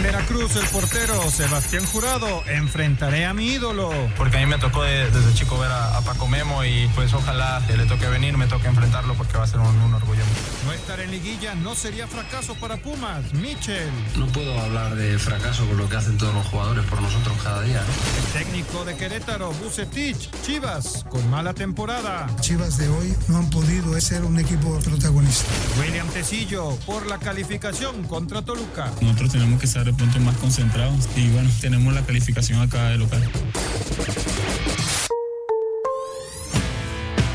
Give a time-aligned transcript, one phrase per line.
[0.00, 3.90] En Veracruz, el portero Sebastián Jurado enfrentaré a mi ídolo.
[4.16, 7.12] Porque a mí me tocó de, desde chico ver a, a, Paco Memo y pues
[7.12, 10.22] ojalá le toque venir, me toque enfrentarlo porque va a ser un, un orgullo.
[10.64, 13.90] No estar en liguilla no sería fracaso para Pumas, Michel.
[14.16, 17.60] No puedo hablar de fracaso por lo que hacen todos los jugadores por nosotros cada
[17.60, 17.82] día.
[17.82, 18.38] ¿no?
[18.38, 22.26] El técnico de Querétaro, Bucetich, Chivas, con mala temporada.
[22.40, 25.52] Chivas de hoy no han podido ser un equipo protagonista.
[25.78, 28.90] William Tecillo, por la calificación contra Toluca.
[29.02, 32.98] Nosotros tenemos que estar de pronto más concentrados y bueno, tenemos la calificación acá de
[32.98, 33.28] local.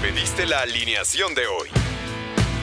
[0.02, 1.68] Pediste la alineación de hoy.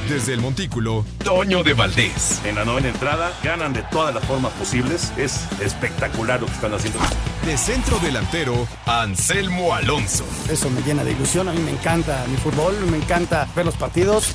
[0.08, 2.40] Desde el Montículo, Toño de Valdés.
[2.44, 5.12] En la novena entrada ganan de todas las formas posibles.
[5.16, 6.98] Es espectacular lo que están haciendo.
[7.44, 10.24] De centro delantero, Anselmo Alonso.
[10.50, 11.48] Eso me llena de ilusión.
[11.48, 14.34] A mí me encanta mi fútbol, me encanta ver los partidos.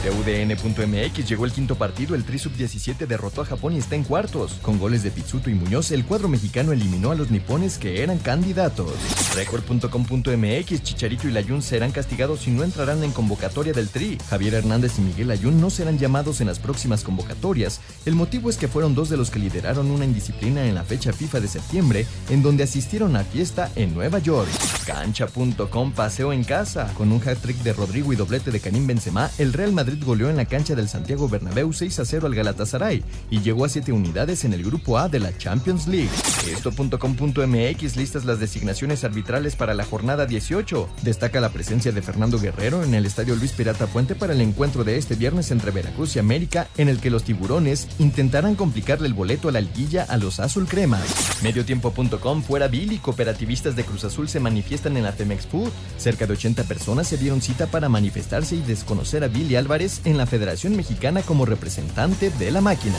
[0.00, 4.54] TUDN.mx llegó el quinto partido, el Tri Sub-17 derrotó a Japón y está en cuartos.
[4.62, 8.18] Con goles de Pizzuto y Muñoz, el cuadro mexicano eliminó a los nipones que eran
[8.18, 8.92] candidatos.
[9.34, 14.16] Record.com.mx, Chicharito y Layun serán castigados y no entrarán en convocatoria del Tri.
[14.30, 17.80] Javier Hernández y Miguel Ayun no serán llamados en las próximas convocatorias.
[18.06, 21.12] El motivo es que fueron dos de los que lideraron una indisciplina en la fecha
[21.12, 24.48] FIFA de septiembre, en donde asistieron a fiesta en Nueva York.
[24.86, 26.90] Cancha.com paseo en casa.
[26.94, 30.36] Con un hat-trick de Rodrigo y doblete de Karim Benzema, el Real Madrid goleó en
[30.36, 34.44] la cancha del Santiago Bernabéu 6 a 0 al Galatasaray y llegó a 7 unidades
[34.44, 36.10] en el grupo A de la Champions League.
[36.48, 40.88] Esto.com.mx listas las designaciones arbitrales para la jornada 18.
[41.02, 44.84] Destaca la presencia de Fernando Guerrero en el Estadio Luis Pirata Puente para el encuentro
[44.84, 49.14] de este viernes entre Veracruz y América, en el que los tiburones intentarán complicarle el
[49.14, 51.42] boleto a la liguilla a los azul cremas.
[51.42, 55.70] Mediotiempo.com fuera Bill y cooperativistas de Cruz Azul se manifiestan en la Femex Food.
[55.98, 60.16] Cerca de 80 personas se dieron cita para manifestarse y desconocer a Billy Álvarez en
[60.16, 62.96] la Federación Mexicana como representante de la máquina.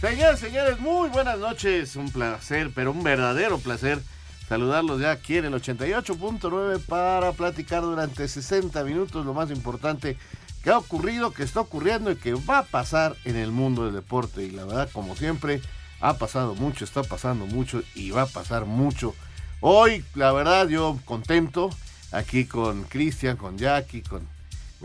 [0.00, 1.96] Señores, señores, muy buenas noches.
[1.96, 4.00] Un placer, pero un verdadero placer
[4.48, 10.16] saludarlos ya aquí en el 88.9 para platicar durante 60 minutos lo más importante
[10.62, 13.94] que ha ocurrido, que está ocurriendo y que va a pasar en el mundo del
[13.94, 14.44] deporte.
[14.44, 15.60] Y la verdad, como siempre,
[15.98, 19.16] ha pasado mucho, está pasando mucho y va a pasar mucho.
[19.60, 21.70] Hoy, la verdad, yo contento
[22.12, 24.28] aquí con Cristian, con Jackie, con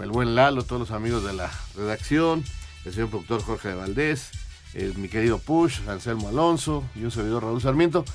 [0.02, 2.44] el buen Lalo, todos los amigos de la redacción,
[2.84, 4.31] el señor productor Jorge de Valdés,
[4.73, 8.06] el, mi querido Push, Anselmo Alonso y un servidor Raúl Sarmiento.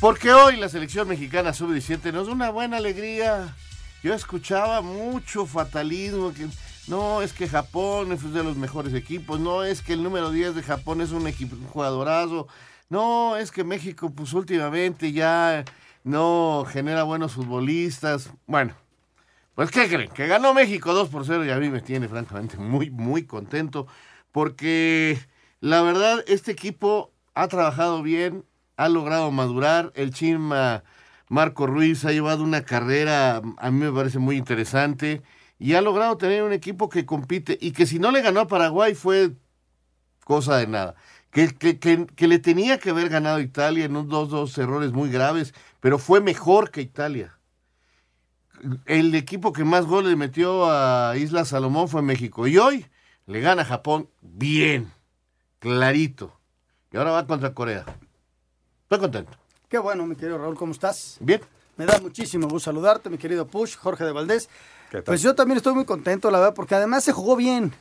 [0.00, 3.54] Porque hoy la selección mexicana sub-17 nos da una buena alegría.
[4.02, 6.48] Yo escuchaba mucho fatalismo, que
[6.88, 10.54] no es que Japón es de los mejores equipos, no es que el número 10
[10.54, 12.48] de Japón es un un jugadorazo,
[12.88, 15.64] no es que México pues últimamente ya
[16.02, 18.30] no genera buenos futbolistas.
[18.46, 18.74] Bueno,
[19.54, 20.10] pues ¿qué creen?
[20.10, 23.86] Que ganó México 2 por 0 y a mí me tiene francamente muy, muy contento
[24.32, 25.18] porque
[25.60, 28.44] la verdad este equipo ha trabajado bien,
[28.76, 30.84] ha logrado madurar, el Chima
[31.28, 35.22] Marco Ruiz ha llevado una carrera, a mí me parece muy interesante,
[35.58, 38.46] y ha logrado tener un equipo que compite y que si no le ganó a
[38.48, 39.32] Paraguay fue
[40.24, 40.94] cosa de nada.
[41.30, 44.92] Que, que, que, que le tenía que haber ganado Italia en unos dos, dos errores
[44.92, 47.38] muy graves, pero fue mejor que Italia.
[48.86, 52.46] El equipo que más goles metió a Isla Salomón fue México.
[52.48, 52.86] Y hoy
[53.26, 54.90] le gana Japón bien,
[55.60, 56.32] clarito.
[56.90, 57.84] Y ahora va contra Corea.
[58.82, 59.38] Estoy contento.
[59.68, 61.18] Qué bueno, mi querido Raúl, ¿cómo estás?
[61.20, 61.40] Bien.
[61.76, 64.48] Me da muchísimo gusto saludarte, mi querido Push, Jorge de Valdés.
[65.04, 67.72] Pues yo también estoy muy contento, la verdad, porque además se jugó bien.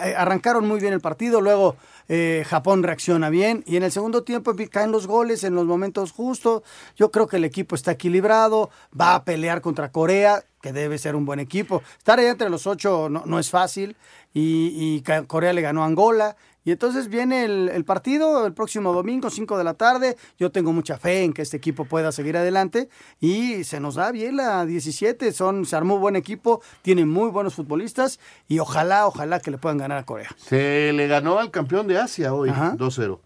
[0.00, 1.76] Eh, arrancaron muy bien el partido, luego
[2.08, 6.12] eh, Japón reacciona bien y en el segundo tiempo caen los goles en los momentos
[6.12, 6.62] justos.
[6.94, 8.68] Yo creo que el equipo está equilibrado,
[8.98, 10.44] va a pelear contra Corea.
[10.60, 11.82] que debe ser un buen equipo.
[11.96, 13.96] Estar ahí entre los ocho no, no es fácil
[14.34, 16.36] y, y Corea le ganó a Angola.
[16.68, 20.18] Y entonces viene el, el partido el próximo domingo, 5 de la tarde.
[20.38, 24.12] Yo tengo mucha fe en que este equipo pueda seguir adelante y se nos da
[24.12, 25.32] bien la 17.
[25.32, 29.78] Son, se armó buen equipo, tiene muy buenos futbolistas y ojalá, ojalá que le puedan
[29.78, 30.28] ganar a Corea.
[30.36, 32.74] Se le ganó al campeón de Asia hoy, Ajá.
[32.76, 33.18] 2-0.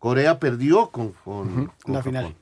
[0.00, 2.02] Corea perdió con, con, con La Japón.
[2.02, 2.34] final.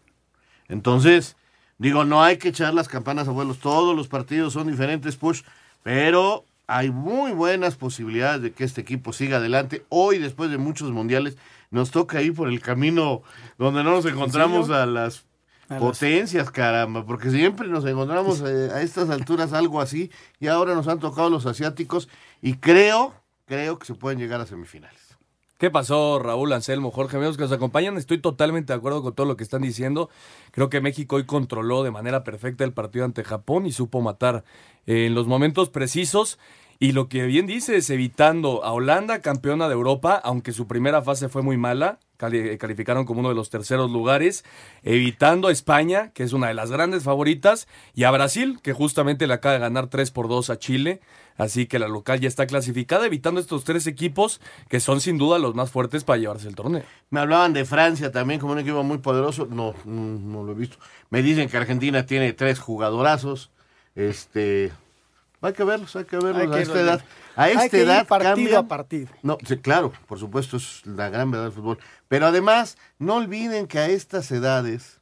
[0.69, 1.37] Entonces,
[1.77, 3.59] digo, no hay que echar las campanas a vuelos.
[3.59, 5.43] Todos los partidos son diferentes, push,
[5.83, 9.85] pero hay muy buenas posibilidades de que este equipo siga adelante.
[9.89, 11.37] Hoy, después de muchos mundiales,
[11.71, 13.23] nos toca ir por el camino
[13.59, 15.25] donde no nos encontramos a las
[15.69, 20.11] A las- potencias, caramba, porque siempre nos encontramos eh, a estas alturas algo así
[20.41, 22.09] y ahora nos han tocado los asiáticos
[22.43, 23.15] y creo,
[23.47, 25.06] creo que se pueden llegar a semifinales.
[25.59, 27.97] ¿Qué pasó, Raúl, Anselmo, Jorge, amigos que nos acompañan?
[27.97, 30.11] Estoy totalmente de acuerdo con todo lo que están diciendo.
[30.51, 34.45] Creo que México hoy controló de manera perfecta el partido ante Japón y supo matar
[34.87, 36.39] eh, en los momentos precisos.
[36.79, 41.31] Y lo que bien dices, evitando a Holanda, campeona de Europa, aunque su primera fase
[41.31, 44.45] fue muy mala, cali- calificaron como uno de los terceros lugares,
[44.83, 49.27] evitando a España, que es una de las grandes favoritas, y a Brasil, que justamente
[49.27, 51.01] le acaba de ganar 3 por 2 a Chile.
[51.39, 54.41] Así que la local ya está clasificada, evitando estos tres equipos
[54.71, 56.83] que son sin duda los más fuertes para llevarse el torneo.
[57.11, 59.47] Me hablaban de Francia también como un equipo muy poderoso.
[59.51, 60.79] No, no, no lo he visto.
[61.11, 63.51] Me dicen que Argentina tiene tres jugadorazos.
[63.95, 64.73] Este,
[65.47, 67.05] hay que verlos, hay que verlos Hay que a esta edad.
[67.37, 69.09] A Hay esta que ir edad partido cambian- a partido.
[69.23, 71.79] No, sí, claro, por supuesto, es la gran verdad del fútbol.
[72.09, 75.01] Pero además, no olviden que a estas edades,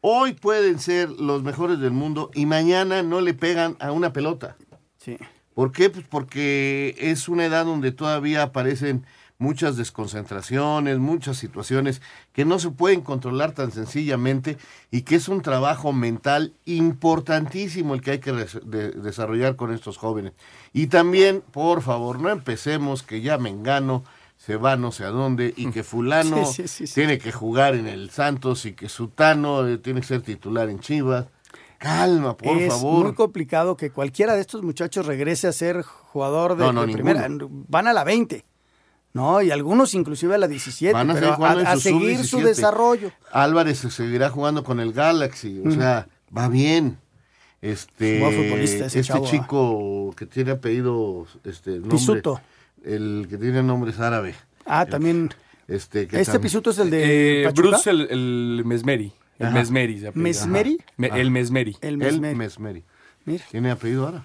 [0.00, 4.56] hoy pueden ser los mejores del mundo y mañana no le pegan a una pelota.
[4.98, 5.16] Sí.
[5.54, 5.90] ¿Por qué?
[5.90, 9.04] Pues porque es una edad donde todavía aparecen
[9.42, 12.00] muchas desconcentraciones, muchas situaciones
[12.32, 14.56] que no se pueden controlar tan sencillamente
[14.90, 19.98] y que es un trabajo mental importantísimo el que hay que de- desarrollar con estos
[19.98, 20.32] jóvenes.
[20.72, 24.04] Y también, por favor, no empecemos que ya Mengano
[24.36, 26.94] se va no sé a dónde y que fulano Sí, sí, sí, sí.
[26.94, 30.80] tiene que jugar en el Santos y que Sutano eh, tiene que ser titular en
[30.80, 31.26] Chivas.
[31.78, 33.04] Calma, por es favor.
[33.06, 36.92] muy complicado que cualquiera de estos muchachos regrese a ser jugador de, No, no, de
[36.92, 37.26] primera.
[37.68, 38.44] Van a la 20,
[39.12, 39.42] ¿no?
[39.42, 41.26] Y algunos inclusive a la 17, Van a pero
[41.66, 42.44] a, seguir su sub-17.
[42.44, 43.12] desarrollo.
[43.32, 45.72] Álvarez se seguirá jugando con el Galaxy, o Ujú.
[45.72, 46.98] sea, va bien.
[47.60, 49.30] Este, futbolista ese este chavo, ¿ah?
[49.30, 52.40] chico que tiene apellido, este, nombre, Pisuto.
[52.84, 54.34] el que tiene nombre es árabe.
[54.66, 55.32] Ah, también.
[55.68, 57.52] Este, que Este tam- Pisuto es el de Eh.
[57.54, 59.12] Bruce el, el Mesmeri.
[59.38, 59.54] El Ajá.
[59.54, 60.00] Mesmeri.
[60.00, 60.10] se.
[60.14, 60.78] ¿Mesmeri?
[60.96, 61.76] Me- el Mesmeri.
[61.80, 62.34] El El Mesmeri.
[62.36, 62.84] Mesmeri.
[63.24, 63.44] Mira.
[63.50, 64.24] Tiene apellido árabe.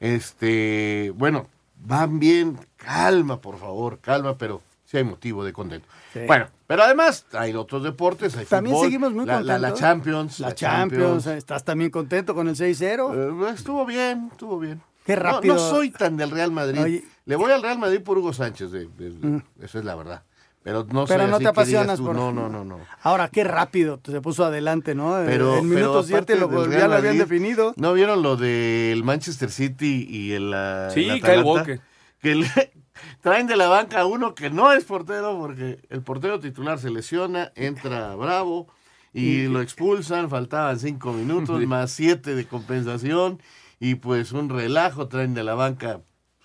[0.00, 1.46] Este, bueno,
[1.84, 5.86] van bien, calma, por favor, calma, pero sí hay motivo de contento.
[6.12, 6.20] Sí.
[6.26, 9.60] Bueno, pero además hay otros deportes, hay También fútbol, seguimos muy la, contentos.
[9.60, 10.40] la, la Champions.
[10.40, 13.48] La Champions, estás también contento con el 6-0.
[13.50, 14.80] Eh, estuvo bien, estuvo bien.
[15.04, 15.54] Qué No- rápido.
[15.54, 16.80] No, soy tan del Real Madrid.
[16.82, 17.04] Oye.
[17.26, 20.22] Le voy al Real Madrid por Hugo Sánchez, de- de- eso es la verdad.
[20.62, 22.80] Pero no Pero no así te apasionas tú, por- No, no, no, no.
[23.02, 25.16] Ahora, qué rápido se puso adelante, ¿no?
[25.24, 27.72] Pero, en minutos 7 aparte lo, ya lo habían definido.
[27.76, 30.54] ¿No vieron lo del Manchester City y el,
[30.92, 31.42] Sí, el Kyle?
[31.42, 31.80] Walker.
[32.20, 32.48] Que le
[33.20, 36.90] traen de la banca a uno que no es portero porque el portero titular se
[36.90, 38.66] lesiona, entra Bravo
[39.14, 43.40] y lo expulsan, faltaban cinco minutos, más siete de compensación
[43.80, 46.00] y pues un relajo, traen de la banca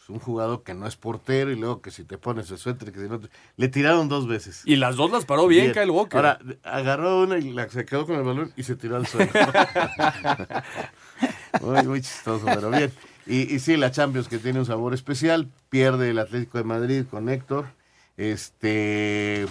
[0.10, 3.00] un jugador que no es portero y luego que si te pones el suéter, que
[3.00, 4.62] si no te- Le tiraron dos veces.
[4.66, 5.74] Y las dos las paró bien, Bien.
[5.74, 6.18] Kyle Walker.
[6.18, 9.32] Ahora, agarró una y la- se quedó con el balón y se tiró al suelo.
[11.62, 12.92] muy, muy chistoso, pero bien.
[13.26, 17.06] Y, y sí, la Champions que tiene un sabor especial, pierde el Atlético de Madrid
[17.10, 17.68] con Héctor.
[18.18, 19.48] Este eh,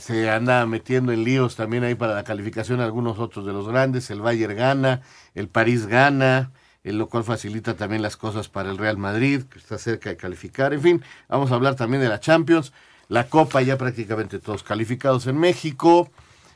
[0.00, 4.10] se anda metiendo en líos también ahí para la calificación algunos otros de los grandes.
[4.10, 5.02] El Bayern gana,
[5.34, 6.52] el París gana,
[6.92, 10.74] lo cual facilita también las cosas para el Real Madrid, que está cerca de calificar.
[10.74, 12.72] En fin, vamos a hablar también de la Champions.
[13.08, 16.10] La Copa ya prácticamente todos calificados en México.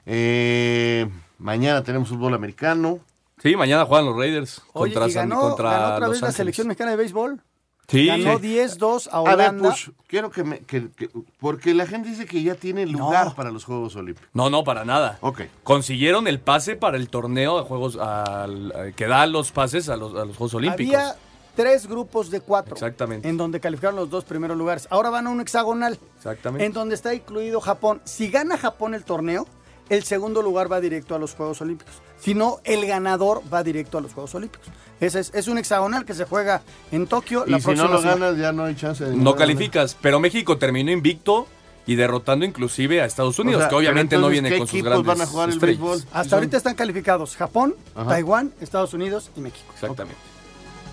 [0.06, 1.08] Eh,
[1.38, 3.00] mañana tenemos fútbol americano.
[3.42, 6.22] Sí, mañana juegan los Raiders Oye, contra, y San- ganó, contra ganó otra Los vez
[6.22, 7.42] la selección mexicana de béisbol.
[7.88, 8.06] Sí.
[8.06, 8.46] Ganó Sí.
[8.46, 9.70] 10-2 a A ver, Holanda.
[9.70, 10.58] Push, quiero que me...
[10.60, 11.08] que- que-
[11.40, 13.34] porque la gente dice que ya tiene lugar No.
[13.34, 14.28] para los Juegos Olímpicos.
[14.34, 15.18] No, no, para nada.
[15.22, 15.42] Ok.
[15.64, 19.96] Consiguieron el pase para el torneo de juegos al- eh, que da los pases a
[19.96, 20.94] los, a los Juegos Olímpicos.
[20.94, 21.16] Había
[21.56, 22.74] tres grupos de cuatro.
[22.74, 23.26] Exactamente.
[23.28, 24.86] En donde calificaron los dos primeros lugares.
[24.90, 25.98] Ahora van a un hexagonal.
[26.18, 26.66] Exactamente.
[26.66, 28.02] En donde está incluido Japón.
[28.04, 29.46] Si gana Japón el torneo,
[29.88, 31.94] el segundo lugar va directo a los Juegos Olímpicos.
[32.20, 34.66] Si no, el ganador va directo a los Juegos Olímpicos.
[35.00, 37.94] Ese es, es un hexagonal que se juega en Tokio Y la si próxima no
[37.94, 38.26] lo semana.
[38.26, 39.16] ganas, ya no hay chance de...
[39.16, 41.46] No calificas, pero México terminó invicto
[41.86, 44.74] y derrotando inclusive a Estados Unidos, O sea, que obviamente no viene ¿qué con sus
[44.74, 46.02] equipos grandes van a jugar el béisbol?
[46.12, 48.10] Hasta ahorita están calificados Japón, Ajá.
[48.10, 49.64] Taiwán, Estados Unidos y México.
[49.72, 50.20] Exactamente.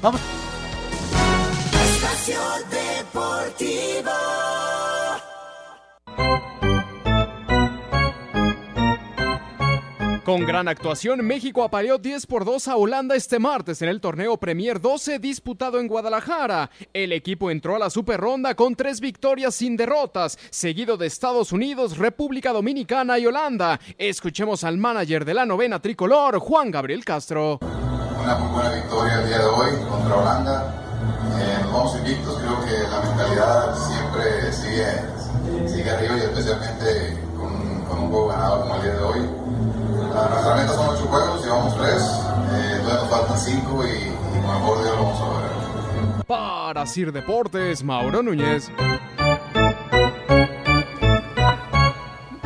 [0.02, 0.22] Vamos.
[1.74, 4.12] Espacio Deportivo.
[10.25, 14.38] Con gran actuación, México apaleó 10 por 2 a Holanda este martes en el torneo
[14.38, 16.72] Premier 12 disputado en Guadalajara.
[16.94, 21.51] El equipo entró a la super ronda con tres victorias sin derrotas, seguido de Estados
[21.51, 23.79] Unidos, República Dominicana y Holanda.
[24.00, 27.60] Escuchemos al manager de la novena tricolor, Juan Gabriel Castro.
[27.62, 30.75] Una muy buena victoria el día de hoy contra Holanda.
[31.38, 37.25] Eh, vamos invictos, creo que la mentalidad siempre sigue, sigue arriba y especialmente
[38.15, 39.19] juego ganado como el día de hoy.
[40.13, 42.01] La, nuestra meta son ocho juegos, llevamos tres,
[42.53, 45.25] eh, todavía nos faltan cinco y, y con el favor de Dios lo vamos a
[45.25, 46.25] lograr.
[46.25, 48.72] Para Sir Deportes, Mauro Núñez.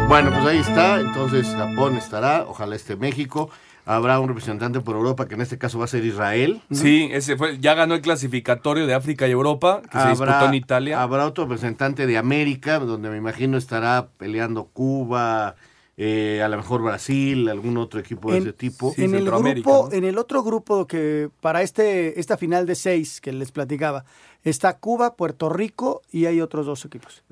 [0.08, 1.00] Bueno, pues ahí está.
[1.00, 3.52] Entonces Japón estará, ojalá esté México.
[3.90, 6.62] Habrá un representante por Europa, que en este caso va a ser Israel.
[6.70, 10.54] Sí, ese fue, ya ganó el clasificatorio de África y Europa, que se disputó en
[10.54, 11.02] Italia.
[11.02, 15.56] Habrá otro representante de América, donde me imagino estará peleando Cuba,
[15.98, 18.94] eh, a lo mejor Brasil, algún otro equipo de ese tipo.
[18.96, 23.34] en el grupo, en el otro grupo que para este esta final de seis que
[23.34, 24.06] les platicaba
[24.44, 27.24] está Cuba, Puerto Rico y hay otros dos equipos.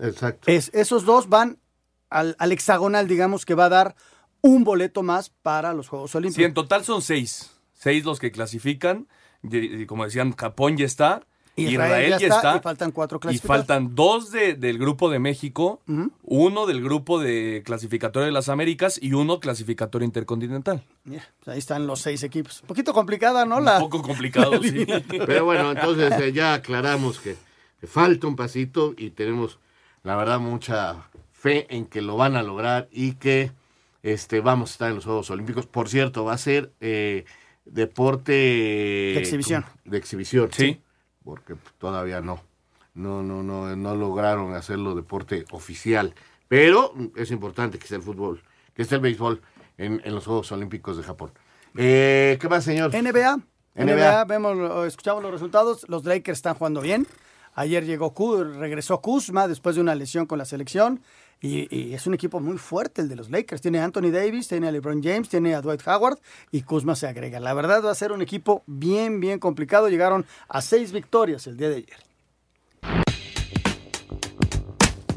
[0.00, 0.50] Exacto.
[0.50, 1.58] Es, esos dos van
[2.08, 3.94] al, al hexagonal, digamos, que va a dar
[4.48, 6.36] un boleto más para los Juegos Olímpicos.
[6.36, 7.50] Sí, en total son seis.
[7.74, 9.06] Seis los que clasifican.
[9.42, 11.22] Y, y como decían, Japón ya está.
[11.56, 13.58] Israel, ya, está, Y faltan cuatro Y clasificados.
[13.66, 15.80] faltan dos de- del grupo de México,
[16.22, 20.84] uno del grupo de clasificatorio de las Américas y uno clasificatorio intercontinental.
[21.02, 22.60] Mira, pues ahí están los seis equipos.
[22.62, 23.58] Un poquito complicada, ¿no?
[23.58, 24.86] La, Un poco complicado, la sí.
[25.26, 27.36] Pero bueno, entonces eh, ya aclaramos que,
[27.80, 29.58] que falta un pasito y tenemos,
[30.04, 33.50] la verdad, mucha fe en que lo van a lograr y que
[34.12, 35.66] este, vamos a estar en los Juegos Olímpicos.
[35.66, 37.24] Por cierto, va a ser eh,
[37.64, 38.32] deporte...
[38.32, 39.64] De exhibición.
[39.84, 40.50] De exhibición.
[40.52, 40.80] Sí.
[41.24, 42.42] Porque todavía no.
[42.94, 46.14] No, no, no, no lograron hacerlo deporte oficial.
[46.48, 48.42] Pero es importante que esté el fútbol,
[48.74, 49.40] que esté el béisbol
[49.76, 51.30] en, en los Juegos Olímpicos de Japón.
[51.76, 52.90] Eh, ¿Qué más, señor?
[52.90, 53.36] NBA.
[53.74, 54.24] NBA, NBA.
[54.24, 55.88] vemos, escuchamos los resultados.
[55.88, 57.06] Los Lakers están jugando bien.
[57.58, 61.00] Ayer llegó regresó Kuzma después de una lesión con la selección.
[61.40, 63.60] Y, y es un equipo muy fuerte el de los Lakers.
[63.60, 66.20] Tiene a Anthony Davis, tiene a LeBron James, tiene a Dwight Howard
[66.52, 67.40] y Kuzma se agrega.
[67.40, 69.88] La verdad va a ser un equipo bien, bien complicado.
[69.88, 73.17] Llegaron a seis victorias el día de ayer.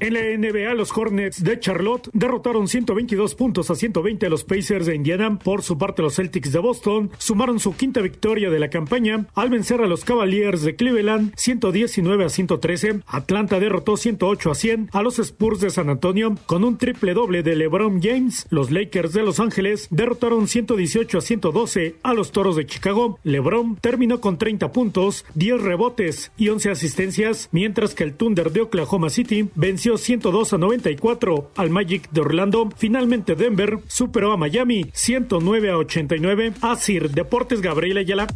[0.01, 4.87] En la NBA, los Hornets de Charlotte derrotaron 122 puntos a 120 a los Pacers
[4.87, 5.37] de Indiana.
[5.37, 9.51] Por su parte, los Celtics de Boston sumaron su quinta victoria de la campaña al
[9.51, 13.01] vencer a los Cavaliers de Cleveland 119 a 113.
[13.05, 17.43] Atlanta derrotó 108 a 100 a los Spurs de San Antonio con un triple doble
[17.43, 18.47] de LeBron James.
[18.49, 23.19] Los Lakers de Los Ángeles derrotaron 118 a 112 a los Toros de Chicago.
[23.23, 28.61] LeBron terminó con 30 puntos, 10 rebotes y 11 asistencias, mientras que el Thunder de
[28.61, 32.69] Oklahoma City venció 102 a 94 al Magic de Orlando.
[32.77, 36.53] Finalmente Denver superó a Miami 109 a 89.
[36.61, 38.27] Asir Deportes Gabriel Ayala.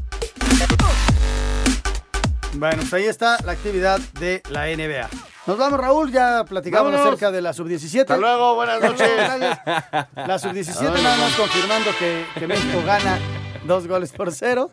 [2.53, 5.09] Bueno, pues ahí está la actividad de la NBA.
[5.45, 6.11] Nos vamos, Raúl.
[6.11, 7.07] Ya platicamos Vámonos.
[7.07, 8.01] acerca de la sub-17.
[8.01, 9.07] Hasta luego, buenas noches.
[10.15, 13.19] La sub-17 nada más confirmando que, que México gana
[13.65, 14.71] dos goles por cero.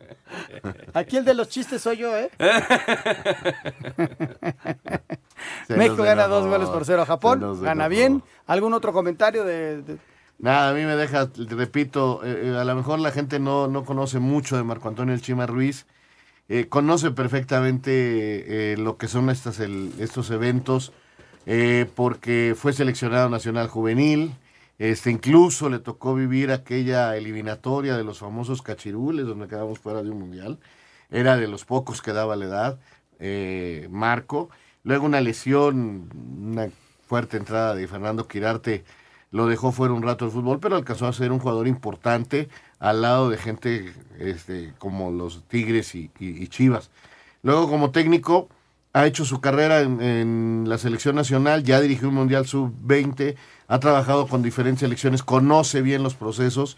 [0.95, 2.31] Aquí el de los chistes soy yo, ¿eh?
[5.67, 7.41] Se México gana dos goles por cero a Japón.
[7.63, 8.23] Gana bien.
[8.47, 9.99] ¿Algún otro comentario de, de-
[10.39, 13.85] Nada, a mí me deja, repito, eh, eh, a lo mejor la gente no, no
[13.85, 15.87] conoce mucho de Marco Antonio El Chima Ruiz,
[16.49, 20.93] eh, conoce perfectamente eh, lo que son estas, el- estos eventos,
[21.95, 24.33] porque fue seleccionado nacional juvenil,
[24.79, 30.11] este, incluso le tocó vivir aquella eliminatoria de los famosos cachirules, donde quedamos fuera de
[30.11, 30.59] un mundial,
[31.11, 32.79] era de los pocos que daba la edad,
[33.91, 34.51] Marco,
[34.85, 36.09] luego una lesión,
[36.41, 36.69] una
[37.07, 38.85] fuerte entrada de Fernando Quirarte,
[39.31, 42.49] lo dejó fuera un rato del fútbol, pero alcanzó a ser un jugador importante
[42.79, 46.11] al lado de gente este, como los Tigres y,
[46.49, 46.91] Chivas.
[47.43, 48.49] Luego como técnico
[48.93, 53.37] ha hecho su carrera en, en la selección nacional, ya dirigió un Mundial Sub-20,
[53.69, 56.77] ha trabajado con diferentes selecciones, conoce bien los procesos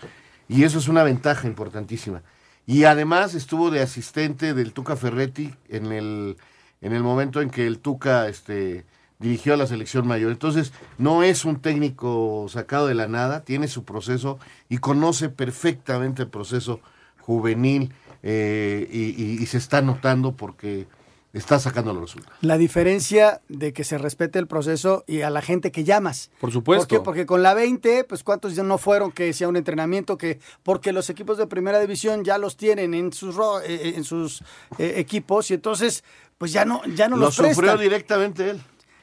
[0.49, 2.23] y eso es una ventaja importantísima.
[2.66, 6.37] Y además estuvo de asistente del Tuca Ferretti en el,
[6.84, 8.84] en el momento en que el Tuca este,
[9.18, 10.30] dirigió a la selección mayor.
[10.30, 14.38] Entonces, no es un técnico sacado de la nada, tiene su proceso
[14.68, 16.80] y conoce perfectamente el proceso
[17.20, 20.86] juvenil eh, y, y- y se está notando porque
[21.32, 22.38] está sacando los resultados.
[22.42, 26.30] La diferencia de que se respete el proceso y a la gente que llamas.
[26.40, 26.86] Por supuesto.
[26.86, 27.04] ¿Por qué?
[27.04, 30.92] Porque con la 20, pues cuántos ya no fueron que sea un entrenamiento que porque
[30.92, 34.42] los equipos de primera división ya los tienen en sus ro- eh, en sus
[34.78, 36.04] eh, equipos y entonces
[36.38, 37.80] pues ya no ya no Lo los sufrió prestan.
[37.80, 38.60] directamente él.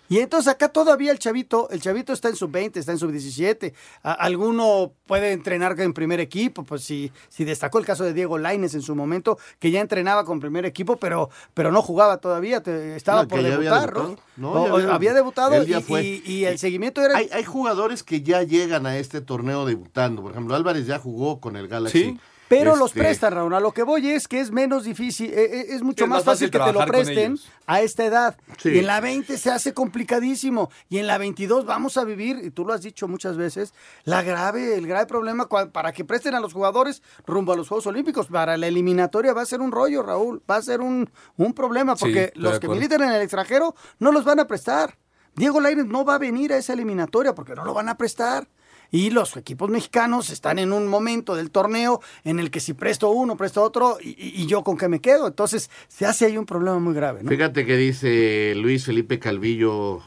[0.09, 3.11] Y entonces acá todavía el chavito, el chavito está en sub 20, está en sub
[3.11, 3.73] 17.
[4.03, 8.37] A- alguno puede entrenar en primer equipo, pues si, si destacó el caso de Diego
[8.37, 12.61] Laines en su momento, que ya entrenaba con primer equipo, pero, pero no jugaba todavía,
[12.61, 14.17] te- estaba No, por había debutar, debutado.
[14.35, 14.53] ¿no?
[14.53, 16.03] No, ya O- había- había debutado él ya y, fue.
[16.03, 17.15] y- y el seguimiento era...
[17.15, 20.21] Hay, hay jugadores que ya llegan a este torneo debutando.
[20.23, 22.03] Por ejemplo, Álvarez ya jugó con el Galaxy.
[22.03, 22.19] Sí,
[22.51, 23.53] pero los Este, prestan, Raúl.
[23.53, 26.17] A lo que voy es que es menos difícil, eh, eh, es mucho Es más,
[26.17, 28.37] más fácil, fácil que te lo presten a esta edad.
[28.57, 28.71] Sí.
[28.71, 30.69] Y en la 20 se hace complicadísimo.
[30.89, 34.21] Y en la 22 vamos a vivir, y tú lo has dicho muchas veces, la
[34.21, 38.27] grave, el grave problema para que presten a los jugadores rumbo a los Juegos Olímpicos.
[38.27, 40.43] Para la eliminatoria va a ser un rollo, Raúl.
[40.49, 44.25] Va a ser un, un problema porque los que militan en el extranjero no los
[44.25, 44.97] van a prestar.
[45.35, 48.49] Diego Lainez no va a venir a esa eliminatoria porque no lo van a prestar.
[48.91, 53.09] Y los equipos mexicanos están en un momento del torneo en el que si presto
[53.09, 55.27] uno, presto otro, y, yo con qué me quedo.
[55.27, 57.23] Entonces se hace ahí un problema muy grave.
[57.23, 57.29] ¿no?
[57.29, 60.01] Fíjate que dice Luis Felipe Calvillo.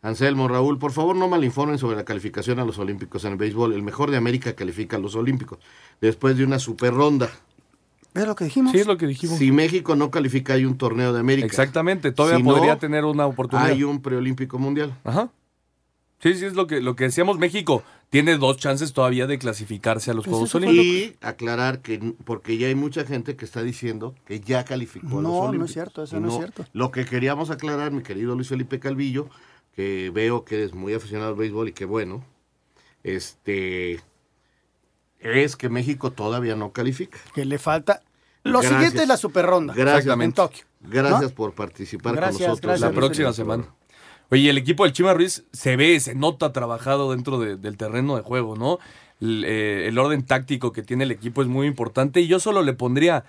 [0.00, 3.72] Anselmo, Raúl, por favor no malinformen sobre la calificación a los Olímpicos en el béisbol.
[3.72, 5.60] El mejor de América califica a los Olímpicos
[6.00, 7.30] después de una super ronda.
[8.12, 8.72] ¿Ves lo que dijimos?
[8.72, 9.38] Sí, es lo que dijimos.
[9.38, 11.46] Si México no califica, hay un torneo de América.
[11.46, 13.70] Exactamente, todavía Si no, podría tener una oportunidad.
[13.70, 14.98] Hay un preolímpico mundial.
[15.04, 15.30] Ajá.
[16.18, 17.38] Sí, sí, es lo que, lo que decíamos.
[17.38, 17.82] México
[18.12, 20.84] tiene dos chances todavía de clasificarse a los Pues Juegos Olímpicos.
[20.84, 25.22] Y aclarar que, porque ya hay mucha gente que está diciendo que ya calificó a
[25.22, 25.72] los No, no es Olímpicos.
[25.72, 26.66] cierto, eso no es cierto.
[26.74, 29.30] Lo que queríamos aclarar, mi querido Luis Felipe Calvillo,
[29.74, 32.22] que veo que eres muy aficionado al béisbol y que bueno,
[33.02, 34.02] este,
[35.20, 37.18] es que México todavía no califica.
[37.34, 38.02] Que le falta.
[38.44, 38.72] Lo Gracias.
[38.74, 39.72] siguiente es la super ronda.
[39.72, 40.66] Gracias, en Tokio.
[40.80, 41.30] Gracias ¿no?
[41.30, 42.68] por participar Gracias, con nosotros.
[42.80, 43.74] gracias, la próxima semana.
[44.32, 48.16] Oye, el equipo del Chima Ruiz se ve, se nota trabajado dentro de- del terreno
[48.16, 48.78] de juego, ¿no?
[49.20, 52.62] El, eh, el orden táctico que tiene el equipo es muy importante y yo solo
[52.62, 53.24] le pondría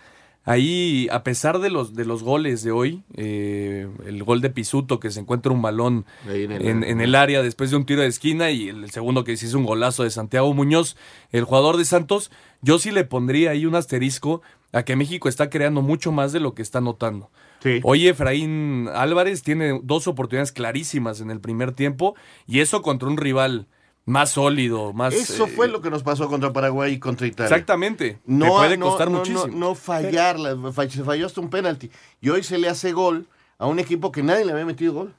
[0.46, 5.00] ahí, a pesar de los, de los goles de hoy, eh, el gol de Pisuto
[5.02, 6.06] que se encuentra un balón
[6.46, 9.24] en el- en, en el área después de un tiro de esquina y el, segundo
[9.26, 10.96] que es un golazo de Santiago Muñoz,
[11.34, 15.50] el jugador de Santos, yo sí le pondría ahí un asterisco a que México está
[15.50, 17.30] creando mucho más de lo que está notando.
[17.64, 17.80] Sí.
[17.84, 22.14] Hoy Efraín Álvarez tiene dos oportunidades clarísimas en el primer tiempo
[22.46, 23.68] y eso contra un rival
[24.06, 25.14] más sólido, más...
[25.14, 27.48] Eso eh, fue lo que nos pasó contra Paraguay y contra Italia.
[27.48, 28.20] Exactamente.
[28.26, 29.48] No, Te puede no, costar no, muchísimo.
[29.48, 30.58] No, no fallarla,
[30.90, 31.90] se falló hasta un penalti.
[32.20, 35.14] Y hoy se le hace gol a un equipo que nadie le había metido gol.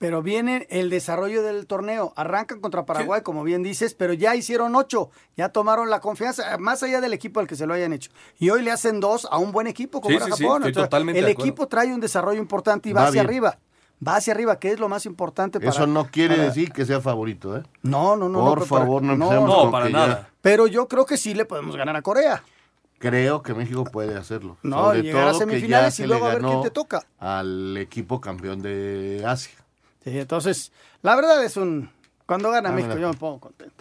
[0.00, 2.14] Pero viene el desarrollo del torneo.
[2.16, 5.10] Arrancan contra Paraguay, como bien dices, pero ya hicieron ocho.
[5.36, 8.10] Ya tomaron la confianza, más allá del equipo al que se lo hayan hecho.
[8.38, 10.72] Y hoy le hacen dos a un buen equipo como Sí, era sí, sí, Japón.
[10.72, 13.26] totalmente el equipo trae un desarrollo importante y va, Va hacia bien.
[13.26, 13.58] arriba.
[14.08, 15.70] Va hacia arriba, que es lo más importante para.
[15.70, 17.62] Eso no quiere para- decir que sea favorito, ¿eh?
[17.82, 18.38] No, no, no.
[18.38, 20.28] Por no, pero para- favor, no empecemos No, con para que ya- nada.
[20.40, 22.42] Pero yo creo que sí le podemos ganar a Corea.
[22.98, 24.56] Creo que México puede hacerlo.
[24.62, 26.70] No, Sobre llegar a todo que ya semifinales se y luego a ver quién te
[26.70, 27.02] toca.
[27.18, 29.52] Al equipo campeón de Asia.
[30.04, 31.90] Sí, entonces, la verdad es un.
[32.26, 33.79] Cuando gana Ah, México, yo me pongo contento.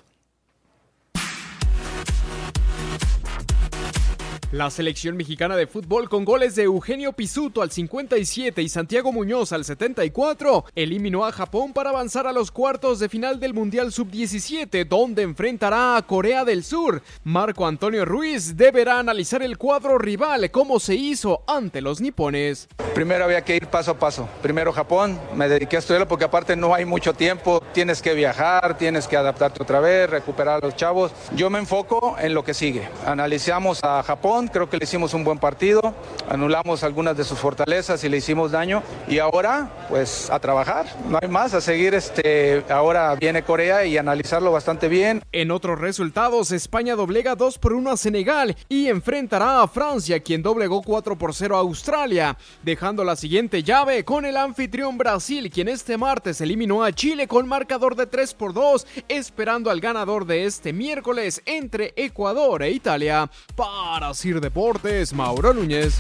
[4.51, 9.51] La selección mexicana de fútbol con goles de Eugenio Pisuto al 57 y Santiago Muñoz
[9.51, 14.88] al 74 eliminó a Japón para avanzar a los cuartos de final del Mundial Sub-17
[14.88, 17.03] donde enfrentará a Corea del Sur.
[17.23, 22.69] Marco Antonio Ruiz deberá analizar el cuadro rival como se hizo ante los nipones.
[22.95, 24.27] Primero había que ir paso a paso.
[24.41, 28.79] Primero Japón, me dediqué a estudiarlo porque aparte no hay mucho tiempo, tienes que viajar,
[28.79, 31.12] tienes que adaptarte otra vez, recuperar a los chavos.
[31.35, 32.89] Yo me enfoco en lo que sigue.
[33.05, 35.93] Analizamos a Japón, creo que le hicimos un buen partido,
[36.30, 41.19] anulamos algunas de sus fortalezas y le hicimos daño y ahora pues a trabajar, no
[41.21, 45.23] hay más, a seguir este, ahora viene Corea y analizarlo bastante bien.
[45.32, 50.41] En otros resultados, España doblega 2 por 1 a Senegal y enfrentará a Francia, quien
[50.41, 55.67] doblegó 4 por 0 a Australia, dejando la siguiente llave con el anfitrión Brasil, quien
[55.67, 60.45] este martes eliminó a Chile con marcador de 3 por 2, esperando al ganador de
[60.45, 63.30] este miércoles entre Ecuador e Italia.
[63.56, 65.99] Para Sir Deportes, Mauro Núñez.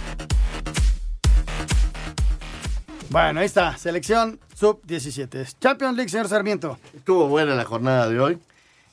[3.09, 5.57] Bueno, ahí está, selección sub-17.
[5.59, 6.77] Champions League, señor Sarmiento.
[6.95, 8.37] Estuvo buena la jornada de hoy.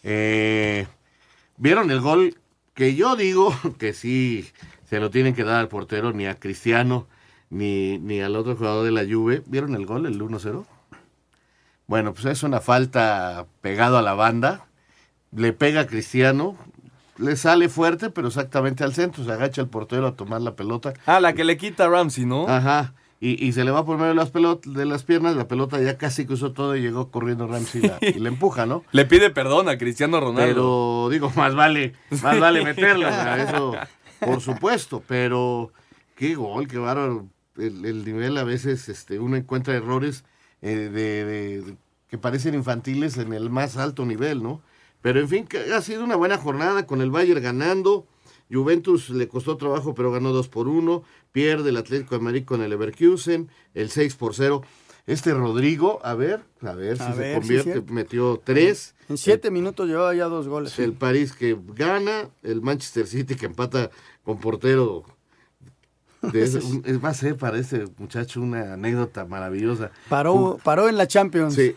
[0.05, 0.87] Eh,
[1.59, 2.39] ¿Vieron el gol?
[2.73, 4.51] Que yo digo que sí
[4.89, 7.07] se lo tienen que dar al portero, ni a Cristiano,
[7.51, 9.43] ni, ni al otro jugador de la Juve.
[9.45, 10.65] ¿Vieron el gol, el 1-0?
[11.87, 14.65] Bueno, pues es una falta pegado a la banda.
[15.31, 16.57] Le pega a Cristiano.
[17.19, 19.25] Le sale fuerte, pero exactamente al centro.
[19.25, 20.93] Se agacha el portero a tomar la pelota.
[21.07, 22.47] Ah, la que le quita a Ramsey, ¿no?
[22.49, 22.95] Ajá.
[23.21, 25.81] y, y se le va por medio de las, pelot de las piernas, la pelota
[25.81, 28.85] ya casi cruzó todo y llegó corriendo Ramsey la- y le empuja, ¿no?
[28.93, 30.45] Le pide perdón a Cristiano Ronaldo.
[30.47, 33.73] Pero digo, más vale, más vale meterla, eso
[34.21, 35.73] por supuesto, pero
[36.15, 37.27] qué gol, qué bárbaro.
[37.57, 40.25] El, el nivel a veces este, uno encuentra errores
[40.61, 41.77] eh, de, de- de-
[42.11, 44.61] que parecen infantiles en el más alto nivel, ¿no?
[45.07, 48.09] Pero en fin, ha sido una buena jornada con el Bayern ganando.
[48.53, 51.05] Juventus le costó trabajo, pero ganó 2 por 1.
[51.31, 54.63] Pierde el Atlético de Madrid con el Leverkusen, el 6 por 0.
[55.07, 58.95] Este Rodrigo, a ver, a ver si A se ver, convierte, metió 3.
[59.09, 60.77] En siete minutos llevaba ya dos goles.
[60.81, 63.93] El París que gana, el Manchester City que empata
[64.25, 65.05] con portero.
[66.21, 69.93] De ese- un- es va a ser para ese muchacho una anécdota maravillosa.
[70.09, 71.55] Paró, paró en la Champions.
[71.55, 71.77] Sí.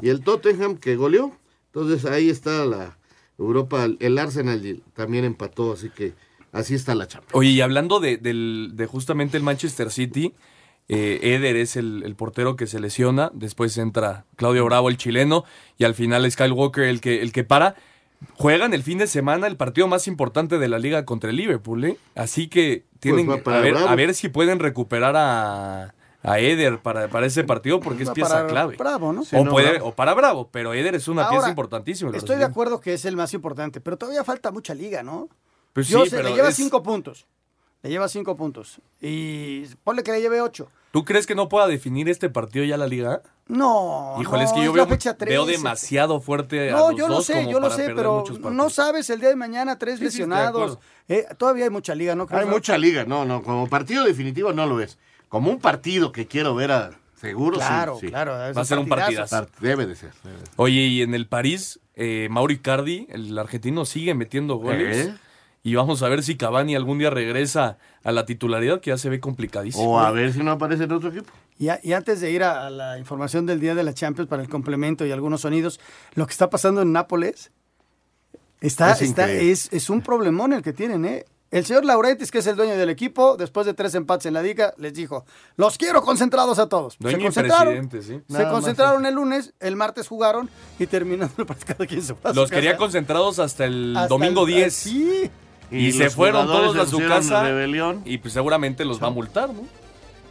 [0.00, 1.32] Y el Tottenham que goleó.
[1.72, 2.98] Entonces ahí está la
[3.38, 3.86] Europa.
[3.98, 6.14] El Arsenal también empató, así que
[6.52, 7.34] así está la Champions.
[7.34, 10.34] Oye, y hablando de, justamente el Manchester City,
[10.88, 15.44] eh, Eder es el, el portero que se lesiona, después entra Claudio Bravo, el chileno,
[15.78, 17.76] y al final es Kyle Walker el que, el que para.
[18.34, 21.82] Juegan el fin de semana el partido más importante de la liga contra el Liverpool,
[21.84, 21.96] ¿eh?
[22.14, 26.38] Así que tienen Pues va para a, ver, a ver si pueden recuperar a, a
[26.38, 28.76] Eder para, para ese partido, porque es pieza para clave.
[28.76, 29.22] Bravo, ¿no?
[29.22, 29.88] o, Sí, no, puede- Bravo.
[29.88, 32.10] o para Bravo, pero Eder es una pieza importantísima.
[32.14, 35.28] Estoy de acuerdo que es el más importante, pero todavía falta mucha liga, ¿no?
[35.72, 37.26] Pues Yo sí, sé, pero le lleva es- cinco puntos.
[37.82, 38.78] Le lleva cinco puntos.
[39.00, 40.68] Y ponle que le lleve ocho.
[40.92, 43.22] ¿Tú crees que no pueda definir este partido ya la liga?
[43.46, 44.16] No.
[44.20, 45.52] Híjole, es no, que yo la veo, fecha veo 13.
[45.52, 49.08] demasiado fuerte a No, los yo lo dos sé, yo lo sé, pero no sabes
[49.08, 50.78] el día de mañana tres Sí, lesionados.
[51.08, 52.26] Eh, todavía hay mucha liga, ¿no?
[52.30, 54.98] Hay mucha liga, no, no, como partido definitivo no lo es.
[55.30, 58.08] Como un partido que quiero ver a seguro, sí, Claro, sí.
[58.08, 59.34] claro, Va a ser un partidazo.
[59.34, 60.10] Part- Debe de ser.
[60.22, 60.54] debe de ser.
[60.56, 65.06] Oye, y en el París, eh, Mauro Icardi, el argentino, sigue metiendo goles.
[65.08, 65.14] ¿Eh?
[65.62, 69.08] Y vamos a ver si Cavani algún día regresa a la titularidad, que ya se
[69.10, 69.84] ve complicadísimo.
[69.84, 71.30] O a ver si no aparece en otro equipo.
[71.58, 74.28] Y, a- y antes de ir a, a la información del día de la Champions
[74.28, 75.78] para el complemento y algunos sonidos,
[76.14, 77.50] lo que está pasando en Nápoles
[78.60, 81.24] está, Es está, es, es un problemón el que tienen, ¿eh?
[81.50, 84.42] El señor Laurentis, que es el dueño del equipo, después de tres empates en la
[84.42, 85.24] liga, les dijo,
[85.56, 86.96] los quiero concentrados a todos.
[87.00, 88.34] Dueño se concentraron, presidente, sí.
[88.36, 92.30] se concentraron el lunes, el martes jugaron y terminando el partido cada quien se fue
[92.30, 92.78] a su Los quería casa.
[92.78, 94.72] concentrados hasta el Hasta domingo el- 10.
[94.74, 95.30] Sí.
[95.72, 97.42] Y, Y se fueron jugadores todos a su casa.
[97.42, 98.02] rebelión.
[98.04, 99.62] Y pues seguramente los va a multar, ¿no?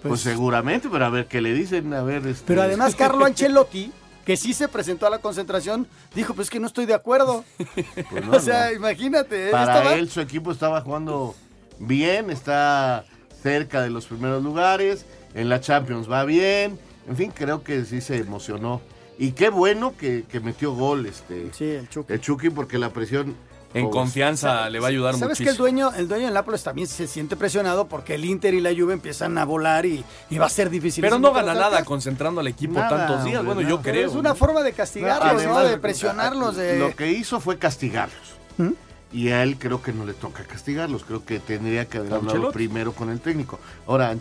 [0.04, 2.26] Pues, seguramente, pero a ver qué le dicen, a ver.
[2.28, 2.44] Este...
[2.48, 3.92] Pero además Carlo Ancelotti,
[4.30, 7.44] que sí se presentó a la concentración, dijo, pues que no estoy de acuerdo.
[8.12, 8.76] Pues no, o sea, no.
[8.76, 9.50] imagínate.
[9.50, 11.34] Para Estaba- él su equipo estaba jugando
[11.80, 13.06] bien, está
[13.42, 18.02] cerca de los primeros lugares, en la Champions va bien, en fin, creo que sí
[18.02, 18.82] se emocionó.
[19.18, 22.14] Y qué bueno que, que metió gol este Sí, el Chucky.
[22.14, 23.36] el Chucky porque la presión
[23.74, 25.52] En confianza le va a ayudar ¿Sabes que muchísimo.
[25.52, 28.72] el dueño, el dueño del Nápoles también se siente presionado porque el Inter y la
[28.76, 31.04] Juve empiezan a volar y, y va a ser difícil.
[31.04, 33.40] Pero no gana nada concentrando al equipo Nada, tantos días.
[33.42, 34.08] hombre, Bueno, yo creo.
[34.10, 35.60] Es una forma de castigarlos, ¿no?
[35.60, 36.56] De presionarlos.
[36.56, 36.80] De...
[36.80, 38.36] Lo que hizo fue castigarlos.
[38.58, 38.70] ¿Mm?
[39.12, 41.04] Y a él creo que no le toca castigarlos.
[41.04, 42.54] Creo que tendría que haber hablado Ancelotti.
[42.56, 43.60] primero con el técnico.
[43.88, 44.16] Ahora,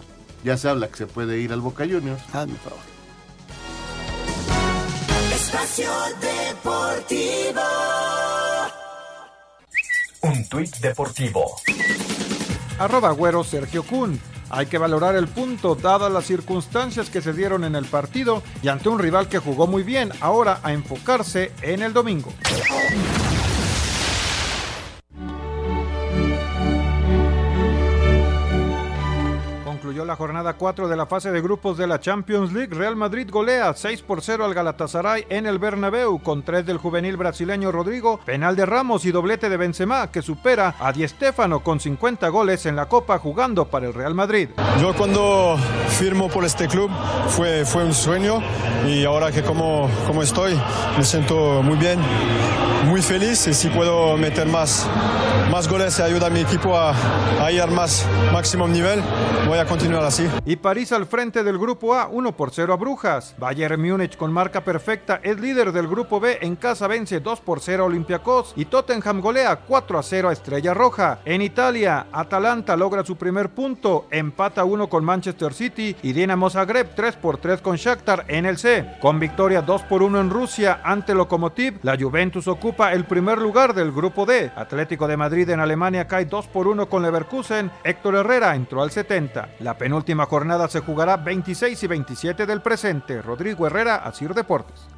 [0.44, 2.22] ya se habla que se puede ir al Boca Juniors.
[2.34, 2.78] Hazme favor.
[5.34, 7.60] Espacio Deportivo.
[10.22, 11.56] Un tuit deportivo.
[12.78, 14.20] Arroba güero Sergio Kun.
[14.50, 18.68] Hay que valorar el punto dadas las circunstancias que se dieron en el partido y
[18.68, 20.10] ante un rival que jugó muy bien.
[20.20, 22.32] Ahora a enfocarse en el domingo.
[29.88, 32.74] Concluyó la jornada 4 de la fase de grupos de la Champions League.
[32.74, 37.16] Real Madrid golea 6 por 0 al Galatasaray en el Bernabéu con 3 del juvenil
[37.16, 41.80] brasileño Rodrigo, penal de Ramos y doblete de Benzema que supera a Di Stéfano con
[41.80, 44.50] 50 goles en la Copa jugando para el Real Madrid.
[44.78, 45.56] Yo cuando
[45.88, 46.90] firmo por este club
[47.28, 48.42] fue, fue un sueño
[48.86, 50.52] y ahora que como, como estoy
[50.98, 51.98] me siento muy bien,
[52.84, 54.86] muy feliz y si puedo meter más,
[55.50, 56.92] más goles y ayudar a mi equipo a,
[57.42, 59.02] a ir al más máximo nivel,
[59.46, 59.77] voy a continuar
[60.08, 60.28] así.
[60.44, 63.34] Y París al frente del grupo A, 1 por 0 a Brujas.
[63.38, 67.60] Bayern Múnich con marca perfecta es líder del grupo B, en casa vence 2 por
[67.60, 71.20] 0 a Olympiacos y Tottenham golea 4 a 0 a Estrella Roja.
[71.24, 76.94] En Italia, Atalanta logra su primer punto, empata 1 con Manchester City y Dinamo Zagreb
[76.94, 78.96] 3 por 3 con Shakhtar en el C.
[79.00, 83.74] Con victoria 2 por 1 en Rusia ante Lokomotiv, la Juventus ocupa el primer lugar
[83.74, 84.50] del grupo D.
[84.56, 88.90] Atlético de Madrid en Alemania cae 2 por 1 con Leverkusen, Héctor Herrera entró al
[88.90, 89.48] 70.
[89.60, 93.20] La penúltima jornada se jugará 26 y 27 del presente.
[93.20, 94.88] Rodrigo Herrera, Asir Deportes.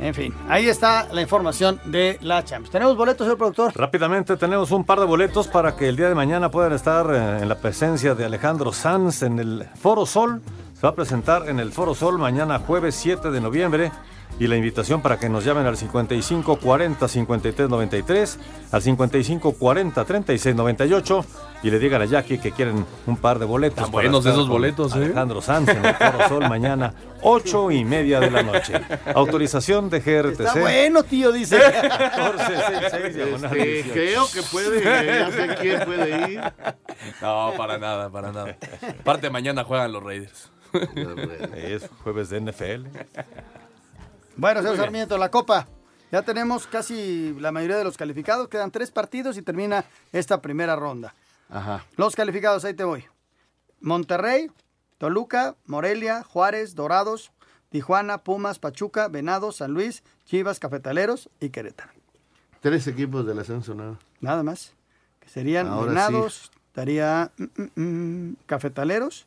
[0.00, 2.70] En fin, ahí está la información de la Champions.
[2.70, 3.72] ¿Tenemos boletos, señor productor?
[3.74, 7.42] Rápidamente tenemos un par de boletos para que el día de mañana puedan estar eh,
[7.42, 10.40] en la presencia de Alejandro Sanz en el Foro Sol.
[10.74, 13.90] Se va a presentar en el Foro Sol mañana jueves 7 de noviembre.
[14.38, 18.38] Y la invitación para que nos llamen al 55 40 53 93,
[18.70, 21.24] al 55 40 36 98
[21.62, 23.82] y le digan a Jackie que quieren un par de boletos.
[23.82, 25.04] Tan buenos estar esos boletos, ¿eh?
[25.04, 28.80] Alejandro Sanz en el Foro Sol mañana, 8 y media de la noche.
[29.14, 30.40] Autorización de GRTC.
[30.40, 31.56] Está bueno, tío, dice.
[31.56, 33.92] 1466, diagonal Este, 18.
[33.92, 36.40] creo que puede, ya sé quién puede ir.
[37.20, 38.56] No, para nada, para nada.
[39.00, 40.50] Aparte, mañana juegan los Raiders.
[41.56, 42.86] Es jueves de NFL.
[44.36, 44.76] Bueno, señor.
[44.76, 45.66] Sarmiento, la Copa.
[46.12, 48.48] Ya tenemos casi la mayoría de los calificados.
[48.48, 51.14] Quedan tres partidos y termina esta primera ronda.
[51.48, 51.84] Ajá.
[51.96, 53.04] Los calificados, ahí te voy.
[53.80, 54.50] Monterrey,
[54.98, 57.30] Toluca, Morelia, Juárez, Dorados,
[57.70, 61.92] Tijuana, Pumas, Pachuca, Venados, San Luis, Chivas, Cafetaleros y Querétaro.
[62.60, 63.98] Tres equipos del ascenso, nada.
[64.20, 64.72] Nada más.
[65.20, 67.44] Que serían Ahora Venados, estaría mm,
[67.76, 67.82] mm,
[68.30, 69.26] mm, Cafetaleros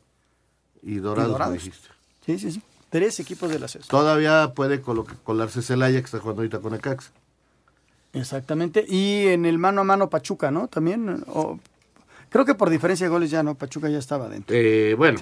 [0.82, 1.88] Y Dorados, dijiste.
[2.26, 2.62] Sí, sí, sí.
[2.90, 3.88] Tres equipos del ascenso.
[3.88, 7.10] Todavía puede colo- colarse Celaya, que está jugando ahorita con Necaxa.
[8.12, 8.84] Exactamente.
[8.86, 10.68] Y en el mano a mano Pachuca, ¿no?
[10.68, 11.24] También.
[11.28, 11.58] o-
[12.32, 14.56] creo que por diferencia de goles ya no, Pachuca ya estaba dentro.
[14.56, 15.18] Eh, bueno,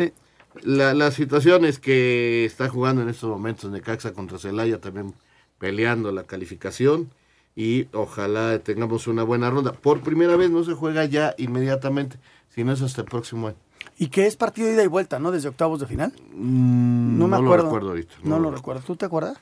[0.62, 5.14] la, la situación es que está jugando en estos momentos Necaxa contra Celaya, también
[5.58, 7.10] peleando la calificación.
[7.56, 9.72] Y ojalá tengamos una buena ronda.
[9.72, 12.16] Por primera vez no se juega ya inmediatamente,
[12.48, 13.56] sino es hasta el próximo año.
[13.98, 15.30] Y que es partido de ida y vuelta, ¿no?
[15.32, 16.12] Desde octavos de final.
[16.32, 17.64] Mm, no me no lo acuerdo.
[17.64, 18.82] recuerdo ahorita, No, no lo lo recuerdo.
[18.86, 19.36] ¿Tú te acuerdas?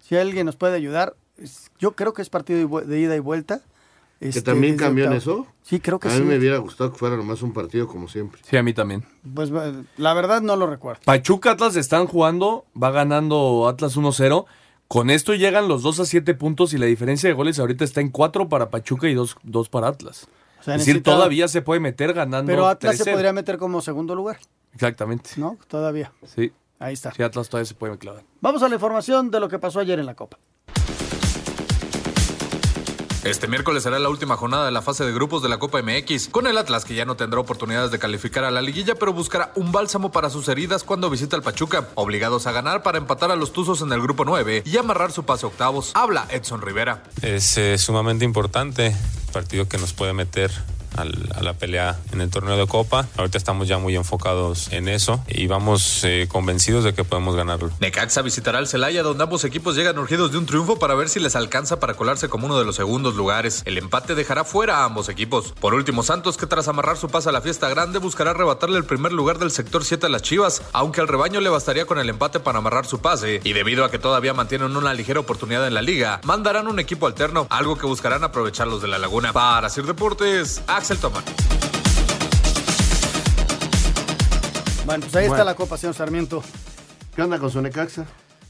[0.00, 1.14] Si alguien nos puede ayudar,
[1.78, 3.62] yo creo que es partido de ida y vuelta.
[4.20, 5.46] ¿Que Este, también cambió en eso?
[5.62, 6.20] Sí, creo que a sí.
[6.20, 8.40] mí me hubiera gustado que fuera nomás un partido como siempre.
[8.44, 9.04] Sí, a mí también.
[9.34, 11.02] Pues eh, la verdad no lo recuerdo.
[11.04, 14.44] Pachuca Atlas están jugando, va ganando Atlas 1-0.
[14.88, 18.00] Con esto llegan los 2 a 7 puntos y la diferencia de goles ahorita está
[18.00, 19.36] en 4 para Pachuca y 2,
[19.70, 20.26] para Atlas.
[20.58, 22.50] O sea, es decir, todavía se puede meter ganando.
[22.50, 23.12] Pero Atlas se 3-0.
[23.12, 24.38] podría meter como segundo lugar,
[24.74, 25.30] Exactamente.
[25.36, 25.58] ¿no?
[25.68, 26.10] Todavía.
[26.34, 26.52] Sí.
[26.80, 27.12] Ahí está.
[27.12, 28.24] Sí, Atlas todavía se puede clavar.
[28.40, 30.38] Vamos a la información de lo que pasó ayer en la Copa.
[33.28, 36.28] Este miércoles será la última jornada de la fase de grupos de la Copa MX,
[36.28, 39.52] con el Atlas que ya no tendrá oportunidades de calificar a la liguilla, pero buscará
[39.54, 43.36] un bálsamo para sus heridas cuando visita al Pachuca, obligados a ganar para empatar a
[43.36, 45.92] los Tuzos en el grupo 9 y amarrar su pase a octavos.
[45.94, 47.02] Habla Edson Rivera.
[47.20, 48.96] Es eh, sumamente importante,
[49.28, 50.50] partido que nos puede meter
[50.96, 53.06] a la pelea en el torneo de Copa.
[53.16, 57.70] Ahorita estamos ya muy enfocados en eso y vamos eh, convencidos de que podemos ganarlo.
[57.80, 61.20] Necaxa visitará al Celaya, donde ambos equipos llegan urgidos de un triunfo para ver si
[61.20, 63.62] les alcanza para colarse como uno de los segundos lugares.
[63.64, 65.54] El empate dejará fuera a ambos equipos.
[65.60, 68.84] Por último, Santos, que tras amarrar su pase a la fiesta grande, buscará arrebatarle el
[68.84, 72.08] primer lugar del sector 7 a las Chivas, aunque al rebaño le bastaría con el
[72.08, 73.40] empate para amarrar su pase.
[73.44, 77.06] Y debido a que todavía mantienen una ligera oportunidad en la liga, mandarán un equipo
[77.06, 79.17] alterno, algo que buscarán aprovechar los de la Laguna.
[79.22, 81.24] Para Sir Deportes, Axel Tomán.
[84.86, 86.40] Bueno, pues ahí está la Copa, señor Sarmiento.
[87.16, 88.06] ¿Qué onda con su Necaxa?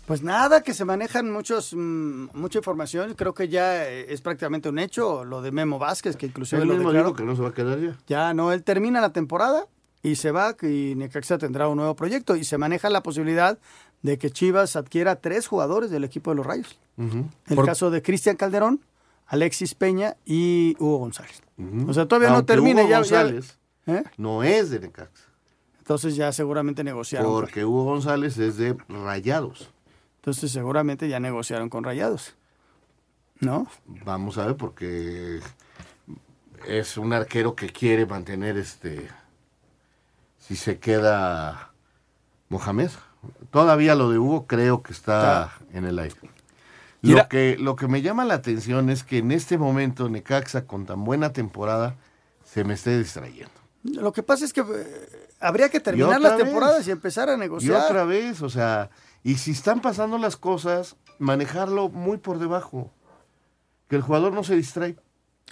[0.06, 3.14] Pues nada, que se manejan muchos, mm, mucha información.
[3.14, 6.68] Creo que ya eh, es prácticamente un hecho lo de Memo Vázquez, que inclusive Él
[6.68, 7.08] lo mismo declaró.
[7.08, 7.96] dijo que no se va a quedar ya.
[8.06, 9.66] Ya no, él termina la temporada
[10.02, 13.58] y se va y Necaxa tendrá un nuevo proyecto y se maneja la posibilidad
[14.02, 16.78] de que Chivas adquiera tres jugadores del equipo de los Rayos.
[16.98, 18.80] El Por- caso de Cristian Calderón,
[19.28, 21.42] Alexis Peña y Hugo González.
[21.86, 24.02] O sea, todavía no termina Hugo ya, ya- González ¿Eh?
[24.16, 25.24] no es de Necaxa,
[25.78, 27.30] Entonces ya seguramente negociaron.
[27.30, 29.70] porque Hugo González es de Rayados.
[30.16, 32.34] Entonces seguramente ya negociaron con Rayados.
[33.40, 33.66] ¿No?
[34.04, 35.40] Vamos a ver, porque
[36.66, 39.08] es un arquero que quiere mantener este.
[40.38, 41.72] Si se queda
[42.48, 42.90] Mohamed.
[43.50, 46.16] Todavía lo de Hugo creo que está en el aire.
[47.02, 50.66] Mira- Lo que, lo que me llama la atención es que en este momento Necaxa,
[50.66, 51.96] con tan buena temporada,
[52.44, 53.52] se me esté distrayendo.
[53.84, 56.44] Lo que pasa es que eh, habría que Y terminar las vez.
[56.44, 57.82] temporadas y empezar a Y negociar.
[57.84, 58.90] otra vez, o sea,
[59.22, 62.90] y si están pasando las cosas, manejarlo muy por debajo.
[63.88, 64.96] Que el jugador no se distrae.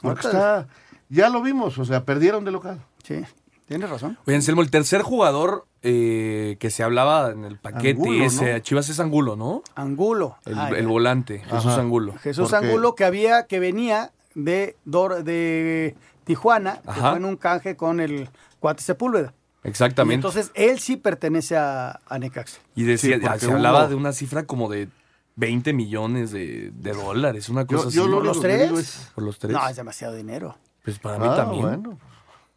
[0.03, 0.67] Porque está,
[1.09, 2.85] ya lo vimos, o sea, perdieron de local.
[3.05, 3.25] Sí,
[3.67, 4.19] tienes razón.
[4.27, 8.89] Oye, Anselmo, el tercer jugador eh, que se hablaba en el paquete Angulo, ese, Chivas
[8.89, 9.63] es Angulo, ¿no?
[9.75, 10.37] Angulo.
[10.45, 11.81] El, el volante, Jesús Ajá.
[11.81, 12.15] Angulo.
[12.23, 17.37] Jesús Porque- Angulo que había, que venía de, Dor- de Tijuana, que fue en un
[17.37, 18.29] canje con el
[18.61, 19.33] Cuate Sepúlveda.
[19.65, 20.15] Y Exactamente.
[20.15, 22.61] entonces él sí pertenece a, a Necaxa.
[22.75, 24.89] Y decía, Sí, se hablaba de una cifra como de
[25.37, 28.11] 20 millones de, de dólares, una cosa yo así.
[28.11, 28.63] lo ¿Por los tres?
[28.69, 29.53] digo es- Por los tres.
[29.53, 30.57] No, es demasiado dinero.
[30.85, 31.63] Pues para mí Ah, también.
[31.63, 31.99] bueno.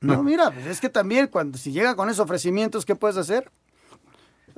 [0.01, 3.51] No, mira, pues es que también cuando si llega con esos ofrecimientos, ¿qué puedes hacer?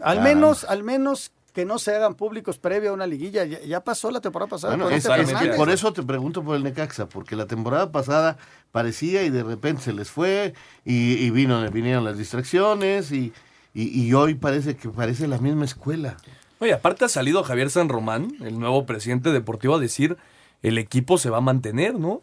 [0.02, 0.22] Al Ah.
[0.22, 3.44] menos, al menos que no se hagan públicos previo a una liguilla.
[3.44, 4.72] Ya, ya pasó la temporada pasada.
[4.74, 7.92] Bueno, con es- este es- por eso te pregunto por el Necaxa, porque la temporada
[7.92, 8.38] pasada
[8.72, 10.54] parecía y de repente se les fue
[10.86, 13.34] y, y vino, vinieron las distracciones y,
[13.74, 16.16] y- y hoy parece que parece la misma escuela.
[16.60, 20.18] Oye, aparte ha salido Javier San Román, el nuevo presidente deportivo, a decir
[20.62, 22.22] el equipo se va a mantener, ¿no?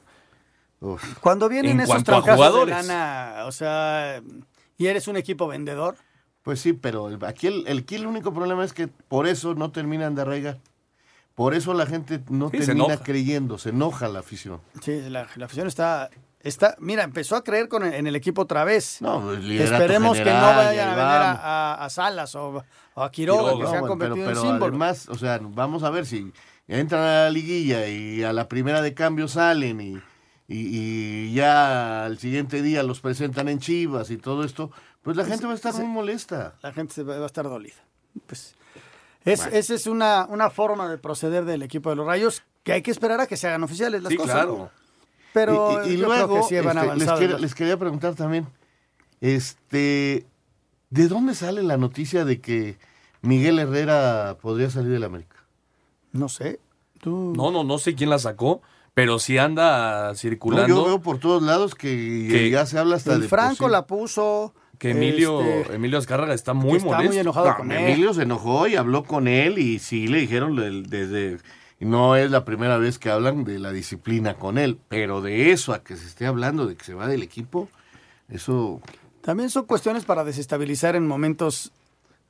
[1.21, 4.23] Cuando vienen En esos trancazos de lana, o sea,
[4.77, 5.97] y eres un equipo vendedor.
[6.43, 9.55] Pues sí, pero el- aquí el, el, aquí el único problema es que por eso
[9.55, 10.59] no terminan de arraigar.
[11.35, 14.61] Por eso la gente no Sí, termina creyendo, se enoja la afición.
[14.83, 16.11] Sí, la, la afición está,
[16.41, 19.01] está, mira, empezó a creer con, en el equipo otra vez.
[19.03, 21.33] No, Esperemos que no vayan a vender a,
[21.75, 22.65] a- a Salas o,
[22.95, 24.67] o a Quiroga, que No, se han bueno, convertido pero, en pero símbolo.
[24.67, 26.33] además, o sea, vamos a ver si
[26.67, 30.01] entran a la liguilla y a la primera de cambio salen y,
[30.49, 34.71] y- y ya al siguiente día los presentan en Chivas y todo esto,
[35.03, 36.55] pues la gente va a estar muy molesta.
[36.63, 37.77] La gente se va va a estar dolida.
[38.27, 38.57] Pues,
[39.25, 42.83] es, Esa es una, una forma de proceder del equipo de los Rayos que hay
[42.83, 44.35] que esperar a que se hagan oficiales las Sí, cosas.
[44.35, 44.57] claro.
[44.59, 44.71] ¿no?
[45.35, 47.19] Pero y, y- y yo luego creo que sí van este, les, avanzados.
[47.19, 48.47] quiero- los- les quería preguntar también,
[49.21, 50.27] este,
[50.91, 52.79] ¿de dónde sale la noticia de que
[53.23, 55.37] Miguel Herrera podría salir del América?
[56.13, 56.61] No sé.
[57.01, 57.33] Tú...
[57.37, 58.63] No, no, no sé quién la sacó,
[58.99, 60.67] pero sí anda No, circulando.
[60.67, 63.87] yo veo por todos lados que, Que- ya se habla hasta el de Franco la
[63.87, 64.55] puso.
[64.77, 67.09] que Emilio, este, Emilio Azcárraga está muy está molesto.
[67.13, 67.79] muy enojado No, con él.
[67.91, 70.57] Emilio se enojó y habló con él y sí le dijeron
[70.89, 71.39] desde
[71.79, 75.73] no es la primera vez que hablan de la disciplina con él, pero de eso
[75.73, 77.69] a que se esté hablando de que se va del equipo,
[78.29, 78.81] eso
[79.21, 81.71] También son cuestiones para desestabilizar en momentos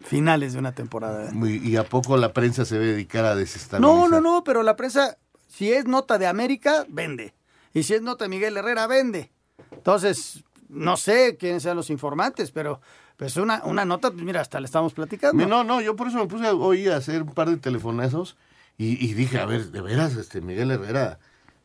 [0.01, 1.31] finales de una temporada.
[1.31, 1.61] ¿eh?
[1.65, 3.81] y a poco la prensa se debe dedicar a desestabilizar.
[3.81, 5.17] No, no, no, pero la prensa,
[5.59, 7.35] si es nota de América, vende.
[7.75, 9.33] Y si es nota de Miguel Herrera, vende.
[9.73, 12.81] Entonces, no sé quiénes sean los informantes, pero
[13.17, 15.45] pues una, una nota, pues mira, hasta le estamos platicando.
[15.49, 18.37] No, no, yo por eso me puse hoy a hacer un par de telefonazos
[18.77, 21.19] y, y dije, a ver, de veras, este Miguel Herrera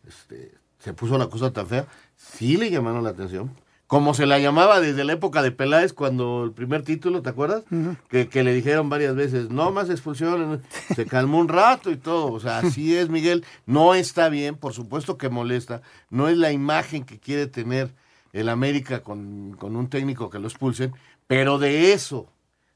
[0.07, 1.85] este, se puso la cosa tan fea.
[2.17, 3.51] Sí le llamaron la atención.
[3.93, 7.63] Como se la llamaba desde la época de Peláez cuando el primer título, ¿te acuerdas?
[8.09, 10.61] que, que le dijeron varias veces, no más expulsiones.
[10.95, 12.31] Se calmó un rato y todo.
[12.31, 13.45] O sea, así es, Miguel.
[13.67, 15.83] No está bien, por supuesto que molesta.
[16.09, 17.91] No es la imagen que quiere tener
[18.31, 20.91] el América con, con un técnico que lo expulsen.
[21.27, 22.27] Pero de eso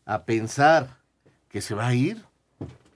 [0.06, 0.98] a pensar
[1.50, 2.24] que se va a ir,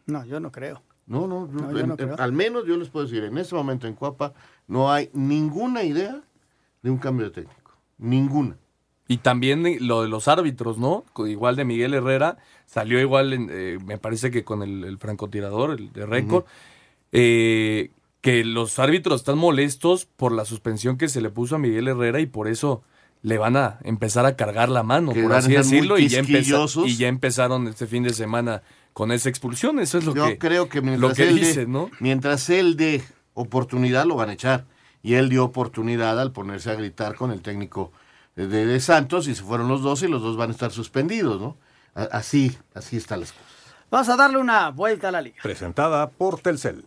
[0.05, 0.83] No, yo no creo.
[1.07, 2.15] no, no, no, No, en- creo.
[2.19, 4.33] al menos yo les puedo decir, en este momento en Cuapa
[4.67, 6.21] no hay ninguna idea
[6.83, 7.60] de un cambio de técnico.
[8.01, 8.57] Ninguna.
[9.07, 11.05] Y también de- lo de los árbitros, ¿no?
[11.25, 15.71] Igual de Miguel Herrera, salió igual, en, eh, me parece que con el, el francotirador,
[15.71, 16.45] el de récord,
[17.11, 21.87] eh, que los árbitros están molestos por la suspensión que se le puso a Miguel
[21.87, 22.83] Herrera y por eso
[23.23, 26.37] le van a empezar a cargar la mano, Que por así decirlo, y ya, empeza-
[26.39, 26.87] quisquillosos.
[26.87, 29.79] y ya empezaron este fin de semana con esa expulsión.
[29.79, 31.89] Eso es lo Yo que, creo que lo mientras, que él dice, dé, ¿no?
[31.99, 34.65] mientras él dé oportunidad lo van a echar.
[35.03, 37.91] Y él dio oportunidad al ponerse a gritar con el técnico
[38.35, 41.41] de, de Santos y se fueron los dos y los dos van a estar suspendidos,
[41.41, 41.57] ¿no?
[41.93, 43.47] Así, así están las cosas.
[43.89, 45.37] Vamos a darle una vuelta a la liga.
[45.43, 46.85] Presentada por Telcel.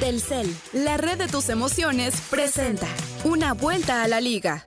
[0.00, 2.86] Telcel, la red de tus emociones, presenta
[3.24, 4.66] una vuelta a la liga.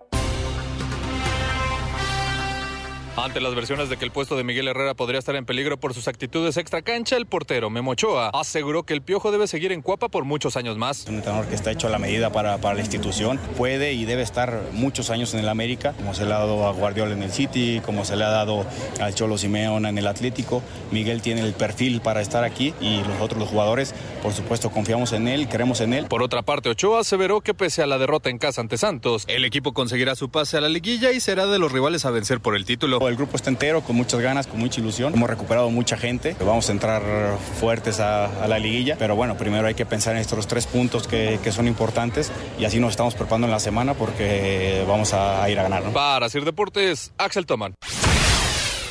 [3.21, 5.93] Ante las versiones de que el puesto de Miguel Herrera podría estar en peligro por
[5.93, 9.81] sus actitudes extra cancha, el portero Memo Ochoa aseguró que el Piojo debe seguir en
[9.81, 11.05] Cuapa por muchos años más.
[11.05, 13.37] Un entrenador que está hecho a la medida para, para la institución.
[13.57, 16.71] Puede y debe estar muchos años en el América, como se le ha dado a
[16.71, 18.65] Guardiola en el City, como se le ha dado
[19.01, 20.63] al Cholo Simeone en el Atlético.
[20.91, 25.11] Miguel tiene el perfil para estar aquí y los otros los jugadores, por supuesto, confiamos
[25.11, 26.05] en él, creemos en él.
[26.05, 29.43] Por otra parte, Ochoa aseveró que pese a la derrota en casa ante Santos, el
[29.43, 32.55] equipo conseguirá su pase a la liguilla y será de los rivales a vencer por
[32.55, 33.08] el título.
[33.09, 35.13] El grupo está entero, con muchas ganas, con mucha ilusión.
[35.15, 36.35] Hemos recuperado mucha gente.
[36.39, 37.01] Vamos a entrar
[37.59, 38.97] fuertes a, la liguilla.
[38.99, 42.79] Pero bueno, primero hay que pensar en estos tres puntos que, son importantes y así
[42.79, 45.81] nos estamos preparando en la semana porque vamos a, ir a ganar.
[45.91, 47.73] Para hacer deportes, Axel Toman.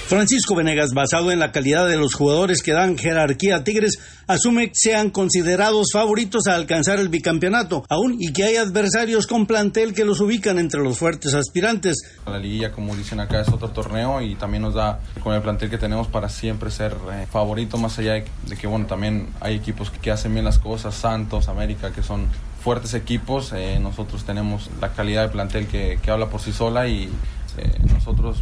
[0.09, 4.69] Francisco Venegas, basado en la calidad de los jugadores que dan jerarquía a Tigres, asume
[4.69, 9.93] que sean considerados favoritos a alcanzar el bicampeonato, aún y que hay adversarios con plantel
[9.93, 11.97] que los ubican entre los fuertes aspirantes.
[12.27, 15.69] La liguilla, como dicen acá, es otro torneo y también nos da con el plantel
[15.69, 18.25] que tenemos para siempre ser eh, favorito, más allá de,
[18.59, 22.29] que, bueno, también hay equipos que, hacen bien las cosas, Santos, América, que son
[22.65, 23.53] fuertes equipos.
[23.53, 27.11] eh, nosotros tenemos la calidad de plantel que, que habla por sí sola y
[27.59, 28.39] eh, nosotros,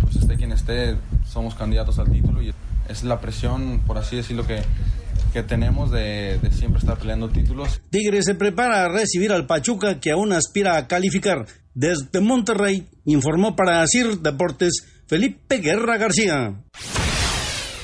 [0.00, 2.52] pues esté quien esté, somos candidatos al título y
[2.88, 4.62] es la presión, por así decirlo, que,
[5.32, 7.80] que tenemos de, de siempre estar peleando títulos.
[7.90, 11.46] Tigres se prepara a recibir al Pachuca que aún aspira a calificar.
[11.74, 16.54] Desde Monterrey informó para Asir Deportes Felipe Guerra García.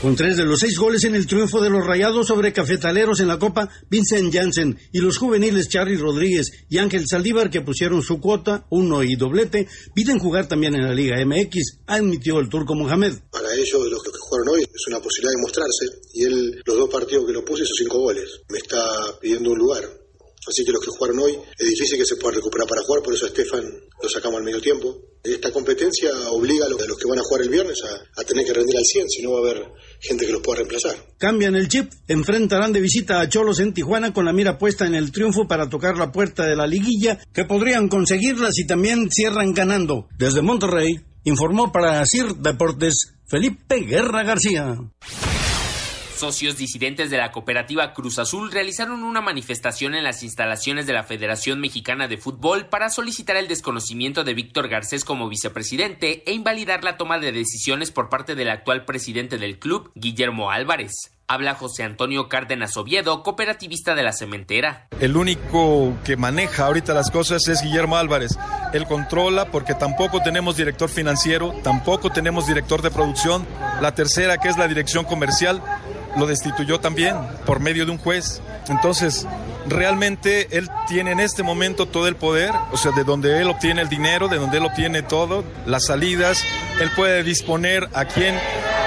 [0.04, 3.28] Con tres de los seis goles en el triunfo de los Rayados sobre Cafetaleros en
[3.28, 8.20] la Copa, Vincent Janssen y los juveniles Charly Rodríguez y Ángel Saldívar, que pusieron su
[8.20, 13.14] cuota, uno y doblete, piden jugar también en la Liga MX, admitió el turco Mohamed.
[13.30, 15.86] Para ellos, los que jugaron hoy, es una posibilidad de mostrarse.
[16.12, 18.42] Y él, los dos partidos que lo puse, hizo cinco goles.
[18.50, 18.84] Me está
[19.22, 19.84] pidiendo un lugar.
[20.46, 23.14] Así que los que jugaron hoy, es difícil que se puedan recuperar para jugar, por
[23.14, 23.64] eso Estefan
[24.02, 25.13] lo sacamos al medio tiempo.
[25.24, 28.52] Esta competencia obliga a los, que van a jugar el viernes a, a, tener que
[28.52, 30.96] rendir al 100, si no va a haber gente que los pueda reemplazar.
[31.16, 34.94] Cambian el chip, enfrentarán de visita a Cholos en Tijuana con la mira puesta en
[34.94, 39.54] el triunfo para tocar la puerta de la liguilla, que podrían conseguirla si también cierran
[39.54, 40.08] ganando.
[40.18, 44.76] Desde Monterrey, informó para CIR Deportes Felipe Guerra García.
[46.16, 51.02] Socios disidentes de la cooperativa Cruz Azul realizaron una manifestación en las instalaciones de la
[51.02, 56.84] Federación Mexicana de Fútbol para solicitar el desconocimiento de Víctor Garcés como vicepresidente e invalidar
[56.84, 60.92] la toma de decisiones por parte del actual presidente del club, Guillermo Álvarez.
[61.26, 64.88] Habla José Antonio Cárdenas Oviedo, cooperativista de la cementera.
[65.00, 68.38] El único que maneja ahorita las cosas es Guillermo Álvarez.
[68.74, 73.46] Él controla porque tampoco tenemos director financiero, tampoco tenemos director de producción.
[73.80, 75.62] La tercera, que es la dirección comercial,
[76.18, 77.16] lo destituyó también
[77.46, 78.42] por medio de un juez.
[78.68, 79.26] Entonces,
[79.66, 83.82] realmente él tiene en este momento todo el poder, o sea, de donde él obtiene
[83.82, 86.44] el dinero, de donde él obtiene todo, las salidas,
[86.80, 88.34] él puede disponer a quién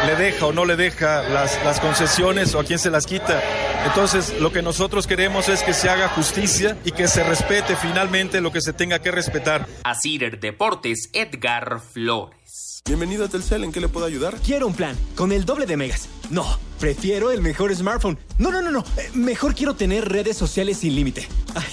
[0.06, 3.42] le deja o no le deja las, las concesiones o a quién se las quita.
[3.86, 8.42] Entonces, lo que nosotros queremos es que se haga justicia y que se respete finalmente
[8.42, 9.66] lo que se tenga que respetar.
[9.84, 12.67] Así Deportes, Edgar Flores.
[12.88, 14.40] Bienvenido a Telcel, ¿en qué le puedo ayudar?
[14.46, 16.08] Quiero un plan con el doble de megas.
[16.30, 16.46] No,
[16.80, 18.18] prefiero el mejor smartphone.
[18.38, 18.86] No, no, no, no.
[19.14, 21.28] Mejor quiero tener redes sociales sin límite.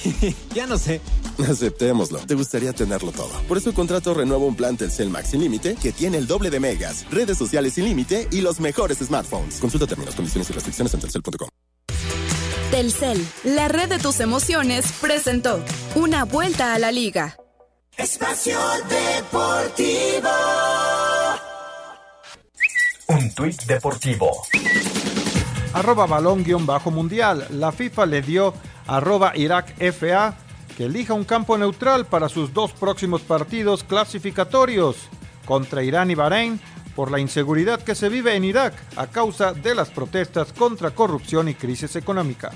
[0.55, 1.01] ya no sé.
[1.49, 2.19] Aceptémoslo.
[2.19, 3.31] Te gustaría tenerlo todo.
[3.47, 6.51] Por eso el contrato renueva un plan Telcel Max sin límite que tiene el doble
[6.51, 9.61] de megas, redes sociales sin límite y los mejores smartphones.
[9.61, 11.49] Consulta términos, condiciones y restricciones en telcel.com.
[12.73, 15.61] Telcel, la red de tus emociones, presentó
[15.95, 17.37] una vuelta a la liga.
[17.97, 18.59] Espacio
[18.89, 20.29] Deportivo.
[23.09, 24.31] Un tuit deportivo.
[25.75, 27.47] Arroba balón guion bajo mundial.
[27.51, 28.55] La FIFA le dio
[28.87, 30.37] arroba Irak FA
[30.77, 34.97] que elija un campo neutral para sus dos próximos partidos clasificatorios
[35.45, 36.59] contra Irán y Bahrein
[36.97, 41.49] por la inseguridad que se vive en Irak a causa de las protestas contra corrupción
[41.49, 42.53] y crisis económica.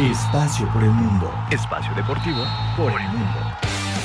[0.00, 1.30] Espacio por el mundo.
[1.50, 2.42] Espacio deportivo
[2.76, 3.59] por el mundo.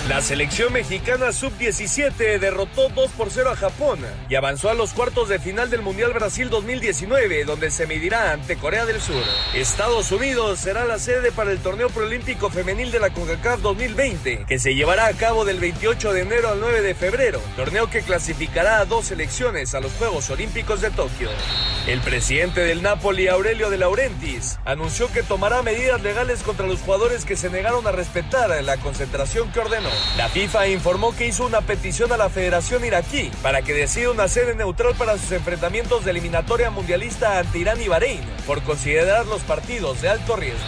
[0.07, 3.99] La selección mexicana sub-17 derrotó 2 por 0 a Japón
[4.29, 8.55] y avanzó a los cuartos de final del Mundial Brasil 2019, donde se medirá ante
[8.55, 9.23] Corea del Sur.
[9.55, 14.59] Estados Unidos será la sede para el torneo preolímpico femenil de la CONCACAF 2020, que
[14.59, 18.77] se llevará a cabo del 28 de enero al 9 de febrero, torneo que clasificará
[18.77, 21.29] a dos selecciones a los Juegos Olímpicos de Tokio.
[21.87, 27.25] El presidente del Napoli, Aurelio de Laurentiis, anunció que tomará medidas legales contra los jugadores
[27.25, 29.94] que se negaron a respetar la concentración que ordenó.
[30.17, 34.27] La FIFA informó que hizo una petición a la Federación iraquí para que decida una
[34.27, 39.41] sede neutral para sus enfrentamientos de eliminatoria mundialista ante Irán y Bahrein, por considerar los
[39.41, 40.63] partidos de alto riesgo.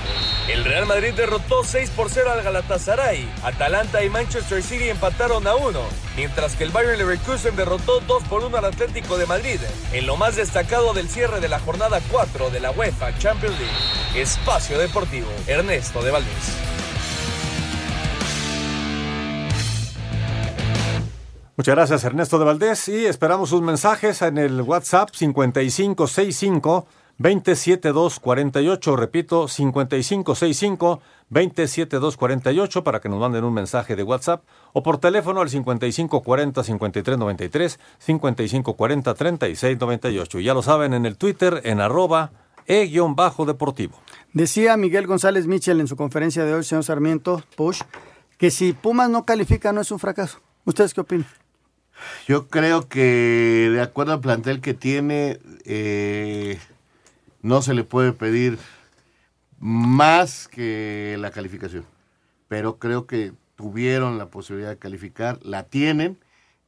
[0.47, 3.30] El Real Madrid derrotó 6 por 0 al Galatasaray.
[3.43, 5.80] Atalanta y Manchester City empataron a 1,
[6.15, 9.59] mientras que el Bayern Leverkusen derrotó 2 por 1 al Atlético de Madrid,
[9.91, 14.21] en lo más destacado del cierre de la jornada 4 de la UEFA Champions League.
[14.21, 16.66] Espacio Deportivo, Ernesto de Valdés.
[21.58, 26.86] Muchas gracias Ernesto de Valdés y esperamos sus mensajes en el WhatsApp 5565
[27.18, 31.01] 27248, repito 5565
[31.32, 37.80] 27248 para que nos manden un mensaje de WhatsApp o por teléfono al 5540 5393
[37.97, 40.39] 5540 3698.
[40.39, 42.34] Ya lo saben en el Twitter en arroba
[42.68, 43.97] e-deportivo.
[44.32, 47.82] Decía Miguel González Michel en su conferencia de hoy, señor Sarmiento, Push,
[48.38, 50.39] que si Pumas no califica no es un fracaso.
[50.64, 51.26] ¿Ustedes qué opinan?
[52.28, 56.60] Yo creo que de acuerdo al plantel que tiene, eh,
[57.41, 58.58] no se le puede pedir
[59.60, 61.86] más que la calificación.
[62.48, 66.18] Pero creo que tuvieron la posibilidad de calificar, la tienen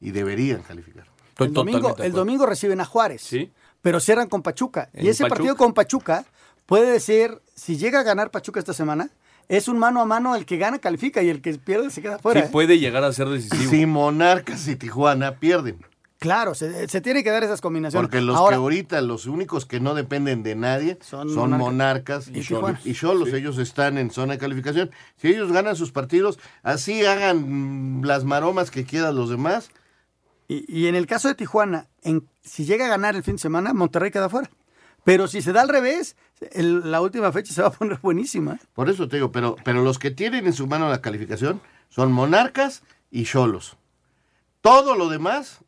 [0.00, 1.06] y deberían calificar.
[1.38, 3.50] El domingo, el domingo reciben a Juárez, ¿Sí?
[3.80, 4.90] pero cierran con Pachuca.
[4.92, 5.36] En Y ese Pachuca.
[5.36, 6.24] partido con Pachuca
[6.66, 9.08] puede ser, si llega a ganar Pachuca esta semana,
[9.50, 12.20] es un mano a mano, el que gana califica y el que pierde se queda
[12.20, 12.40] fuera.
[12.40, 12.50] Sí, ¿eh?
[12.52, 13.68] puede llegar a ser decisivo.
[13.68, 15.84] Si Monarcas y Tijuana pierden.
[16.20, 18.06] Claro, se, se tiene que dar esas combinaciones.
[18.06, 22.28] Porque los Ahora, que ahorita, los únicos que no dependen de nadie son, Monarcas monarcas,
[22.28, 22.42] y.
[22.42, 22.86] Cholos.
[22.86, 24.90] Y Cholos, ellos están en zona de calificación.
[25.16, 29.70] Si ellos ganan sus partidos, así hagan mm, las maromas que quieran los demás,
[30.46, 33.40] Y, y en el caso de Tijuana, en, si llega a ganar el fin de
[33.40, 34.48] semana, Monterrey queda fuera.
[35.04, 36.16] Pero si se da al revés,
[36.52, 38.54] el- la última fecha se va a poner buenísima.
[38.54, 38.58] ¿eh?
[38.74, 42.12] Por eso te digo, pero, pero los que tienen en su mano la calificación son
[42.12, 43.76] Monarcas y Cholos.
[44.60, 45.60] Todo lo demás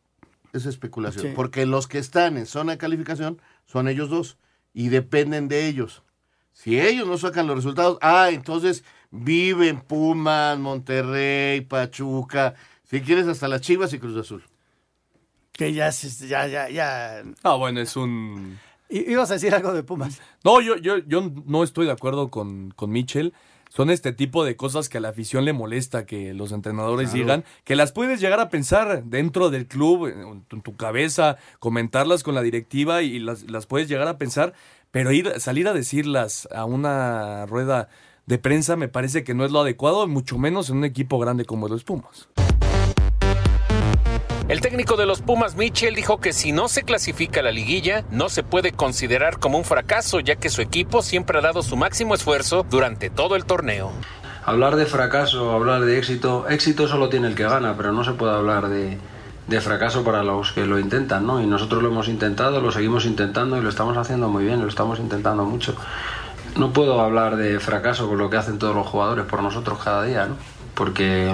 [0.53, 1.31] es especulación, Sí.
[1.35, 4.37] porque los que están en zona de calificación son ellos dos
[4.73, 6.03] y dependen de ellos.
[6.53, 12.53] Si ellos no sacan los resultados, ah, entonces viven Pumas, Monterrey, Pachuca,
[12.83, 14.43] si quieres hasta las Chivas y Cruz Azul.
[15.51, 17.23] Que ya, se- ya, ya, ya.
[17.41, 18.59] Ah, bueno, es un...
[18.99, 20.21] Ibas a decir algo de Pumas.
[20.43, 23.33] No, yo, yo, yo no estoy de acuerdo con, con Mitchell.
[23.69, 27.23] Son este tipo de cosas que a la afición le molesta que los entrenadores Claro.
[27.23, 31.37] digan, que las puedes llegar a pensar dentro del club, en tu, en tu cabeza,
[31.57, 34.53] comentarlas con la directiva y las, las puedes llegar a pensar,
[34.91, 37.89] pero ir, salir a decirlas a una rueda
[38.27, 41.45] de prensa me parece que no es lo adecuado, mucho menos en un equipo grande
[41.45, 42.29] como los Pumas.
[44.49, 48.03] El técnico de los Pumas, Mitchell, dijo que si no se clasifica a la liguilla,
[48.11, 51.77] no se puede considerar como un fracaso, ya que su equipo siempre ha dado su
[51.77, 53.93] máximo esfuerzo durante todo el torneo.
[54.45, 58.11] Hablar de fracaso, hablar de éxito, éxito solo tiene el que gana, pero no se
[58.11, 58.97] puede hablar de,
[59.47, 61.41] de fracaso para los que lo intentan, ¿no?
[61.41, 64.67] Y nosotros lo hemos intentado, lo seguimos intentando y lo estamos haciendo muy bien, lo
[64.67, 65.73] estamos intentando mucho.
[66.57, 70.03] No puedo hablar de fracaso con lo que hacen todos los jugadores por nosotros cada
[70.03, 70.35] día, ¿no?
[70.75, 71.33] Porque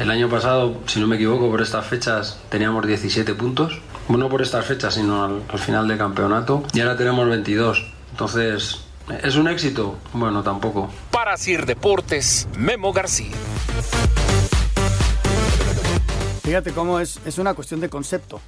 [0.00, 3.80] el año pasado, si no me equivoco, por estas fechas teníamos 17 puntos.
[4.08, 6.64] Bueno, no por estas fechas, sino al, al final del campeonato.
[6.72, 7.84] Y ahora tenemos 22.
[8.10, 8.80] Entonces,
[9.22, 9.98] ¿es un éxito?
[10.14, 10.90] Bueno, tampoco.
[11.10, 13.36] Para Sir Deportes, Memo García.
[16.42, 18.40] Fíjate cómo es, es una cuestión de concepto.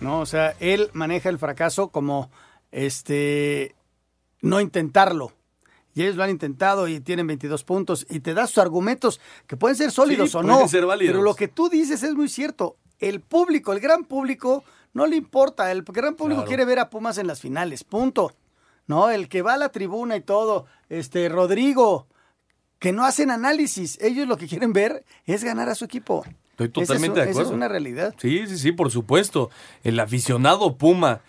[0.00, 0.20] ¿No?
[0.20, 2.30] O sea, él maneja el fracaso como
[2.72, 3.74] este
[4.40, 5.32] no intentarlo.
[5.94, 9.56] Y ellos lo han intentado y tienen 22 puntos y te da sus argumentos que
[9.56, 10.68] pueden ser sólidos Sí, o pueden no.
[10.68, 11.12] ser válidos.
[11.12, 12.76] Pero lo que tú dices es muy cierto.
[13.00, 14.62] El público, el gran público,
[14.92, 15.70] no le importa.
[15.72, 16.48] El gran público Claro.
[16.48, 17.82] quiere ver a Pumas en las finales.
[17.84, 18.32] Punto.
[18.86, 19.10] ¿No?
[19.10, 22.06] El que va a la tribuna y todo, este Rodrigo,
[22.78, 23.98] que no hacen análisis.
[24.00, 26.24] Ellos lo que quieren ver es ganar a su equipo.
[26.58, 27.50] Estoy Esa es totalmente de esa acuerdo.
[27.50, 28.14] es una realidad.
[28.18, 29.50] Sí, sí, sí, por supuesto.
[29.84, 31.20] El aficionado Puma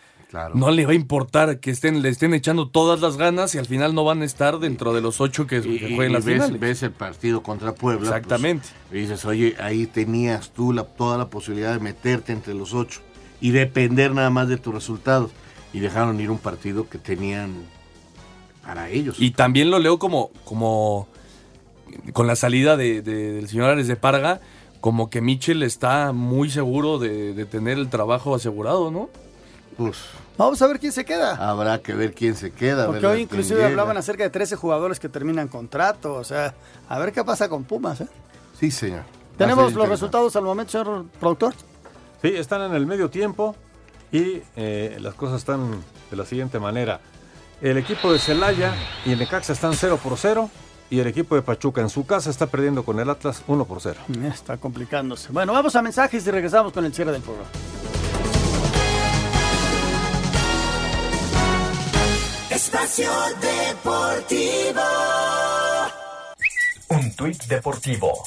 [0.53, 3.65] no le va a importar que estén, le estén echando todas las ganas y al
[3.65, 6.25] final no van a estar dentro de los ocho que, que Y, jueguen y las
[6.25, 6.59] ves, finales.
[6.59, 7.99] ves el partido contra Puebla.
[7.99, 8.69] pues, Exactamente.
[8.91, 13.01] y dices, oye, ahí tenías tú la- toda la posibilidad de meterte entre los ocho
[13.41, 15.32] y depender nada más de tus resultados.
[15.73, 17.53] Y dejaron ir un partido que tenían
[18.63, 19.15] para ellos.
[19.19, 21.07] Y también lo leo como, como
[22.13, 24.39] con la salida de, de- del señor Ares de Parga,
[24.79, 29.09] como que Mitchell está muy seguro de, de tener el trabajo asegurado, ¿no?
[29.77, 29.97] Pues
[30.38, 31.36] Vamos a ver quién se queda.
[31.36, 32.88] habrá que ver quién se queda.
[32.88, 36.13] Porque hoy inclusive hablaban acerca de 13 jugadores que terminan contrato.
[36.15, 36.53] O sea,
[36.89, 38.01] a ver qué pasa con Pumas.
[38.01, 38.07] ¿eh?
[38.59, 39.03] Sí, señor.
[39.38, 41.53] Tenemos los resultados al momento, señor productor.
[42.21, 43.55] Sí, están en el medio tiempo
[44.11, 46.99] y eh, las cosas están de la siguiente manera.
[47.61, 48.73] El equipo de Celaya
[49.05, 50.49] y el Necaxa están 0 por 0
[50.89, 53.82] y el equipo de Pachuca en su casa está perdiendo con el Atlas 1 por
[53.82, 53.99] 0.
[54.25, 55.32] Está complicándose.
[55.32, 57.49] Bueno, vamos a mensajes y regresamos con el cierre del programa.
[62.64, 63.09] Espacio
[63.41, 64.82] Deportivo.
[66.89, 68.24] Un tuit deportivo.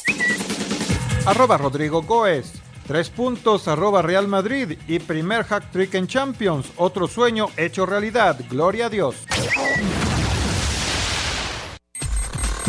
[1.25, 2.51] Arroba Rodrigo Goes.
[2.85, 6.67] Tres puntos, arroba Real Madrid y primer hack trick en Champions.
[6.79, 8.37] Otro sueño hecho realidad.
[8.51, 9.15] Gloria a Dios.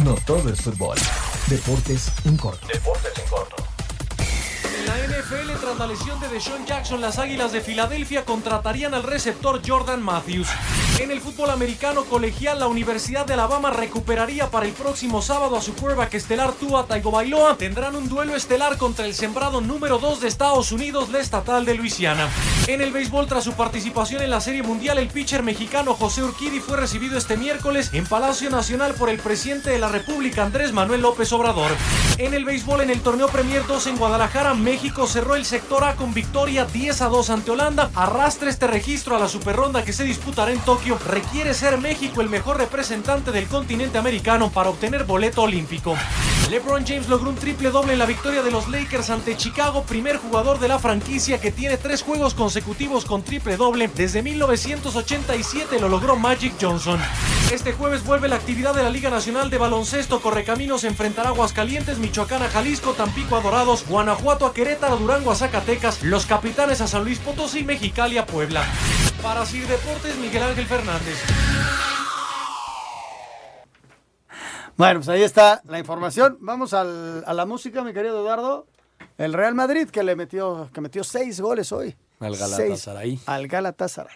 [0.04, 1.00] No todo es fútbol.
[1.48, 2.68] Deportes en corto.
[2.68, 3.75] Deportes en corto.
[5.16, 10.02] NFL, tras la lesión de Deshaun Jackson, las Águilas de Filadelfia contratarían al receptor Jordan
[10.02, 10.50] Matthews.
[11.00, 15.62] En el fútbol americano colegial, la Universidad de Alabama recuperaría para el próximo sábado a
[15.62, 17.56] su quarterback estelar Tua Tagovailoa.
[17.58, 21.76] Tendrán un duelo estelar contra el sembrado número 2 de Estados Unidos, la estatal de
[21.76, 22.28] Luisiana.
[22.68, 26.60] En el béisbol, tras su participación en la Serie Mundial, el pitcher mexicano José Urquidi
[26.60, 31.02] fue recibido este miércoles en Palacio Nacional por el presidente de la República, Andrés Manuel
[31.02, 31.72] López Obrador.
[32.18, 35.96] En el béisbol, en el torneo Premier 2 en Guadalajara, México cerró el sector A
[35.96, 37.92] con victoria 10 a 2 ante Holanda.
[37.96, 40.98] Arrastra este registro a la superronda que se disputará en Tokio.
[41.08, 45.96] Requiere ser México el mejor representante del continente americano para obtener boleto olímpico.
[46.50, 50.18] LeBron James logró un triple doble en la victoria de los Lakers ante Chicago, primer
[50.18, 53.90] jugador de la franquicia que tiene tres juegos consecutivos con triple doble.
[53.96, 57.00] Desde 1987 lo logró Magic Johnson.
[57.52, 60.22] Este jueves vuelve la actividad de la Liga Nacional de Baloncesto.
[60.22, 65.36] Correcaminos enfrentará a Aguascalientes, Michoacán a Jalisco, Tampico a Dorados, Guanajuato a Querétaro, Durango a
[65.36, 68.64] Zacatecas, los Capitanes a San Luis Potosí, Mexicali a Puebla.
[69.24, 71.95] Para Sir Deportes, Miguel Ángel Fernández.
[74.78, 76.38] Bueno, pues ahí está la información.
[76.42, 78.68] Vamos al- a la música, mi querido Eduardo.
[79.18, 81.96] El Real Madrid que le metió, que metió seis goles hoy.
[82.20, 82.50] Al Seis.
[82.50, 83.20] Galatasaray.
[83.26, 84.16] Al Galatasaray.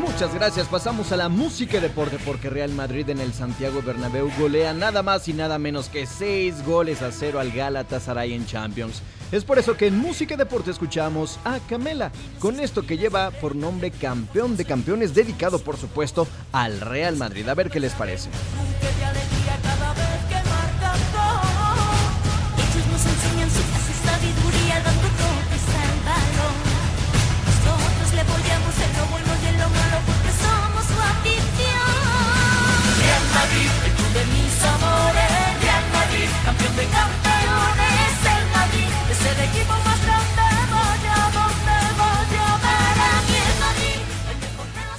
[0.00, 0.66] Muchas gracias.
[0.66, 5.02] Pasamos a la música y deporte porque Real Madrid en el Santiago Bernabéu golea nada
[5.02, 9.02] más y nada menos que 6 goles a 0 al Galatasaray en Champions.
[9.30, 13.30] Es por eso que en música y deporte escuchamos a Camela con esto que lleva
[13.30, 17.46] por nombre Campeón de Campeones dedicado por supuesto al Real Madrid.
[17.48, 18.30] A ver qué les parece.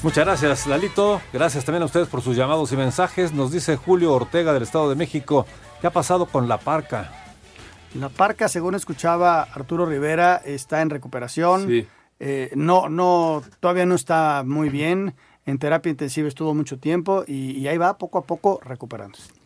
[0.03, 1.21] Muchas gracias, Lalito.
[1.31, 3.33] Gracias también a ustedes por sus llamados y mensajes.
[3.33, 5.45] Nos dice Julio Ortega del Estado de México.
[5.79, 7.11] ¿Qué ha pasado con la parca?
[7.93, 11.67] La parca, según escuchaba Arturo Rivera, está en recuperación.
[11.67, 11.87] Sí.
[12.19, 15.13] Eh, no, no, todavía no está muy bien.
[15.45, 19.40] En terapia intensiva estuvo mucho tiempo y, y ahí va poco a poco recuperándose.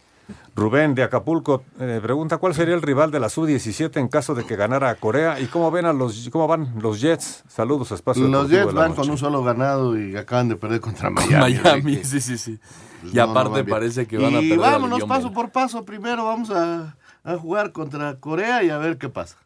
[0.55, 4.45] Rubén de Acapulco eh, pregunta cuál sería el rival de la sub-17 en caso de
[4.45, 7.43] que ganara a Corea y cómo ven a los cómo van los Jets.
[7.47, 9.01] Saludos a Espacio Los Jets van Noche.
[9.01, 11.55] con un solo ganado y acaban de perder contra Miami.
[11.55, 12.59] Miami, sí, sí, sí.
[13.01, 14.65] pues, Y no, aparte parece que van a Y perder.
[14.65, 15.83] a vámonos paso por paso.
[15.85, 19.37] Primero vamos a, a jugar contra Corea y a ver qué pasa.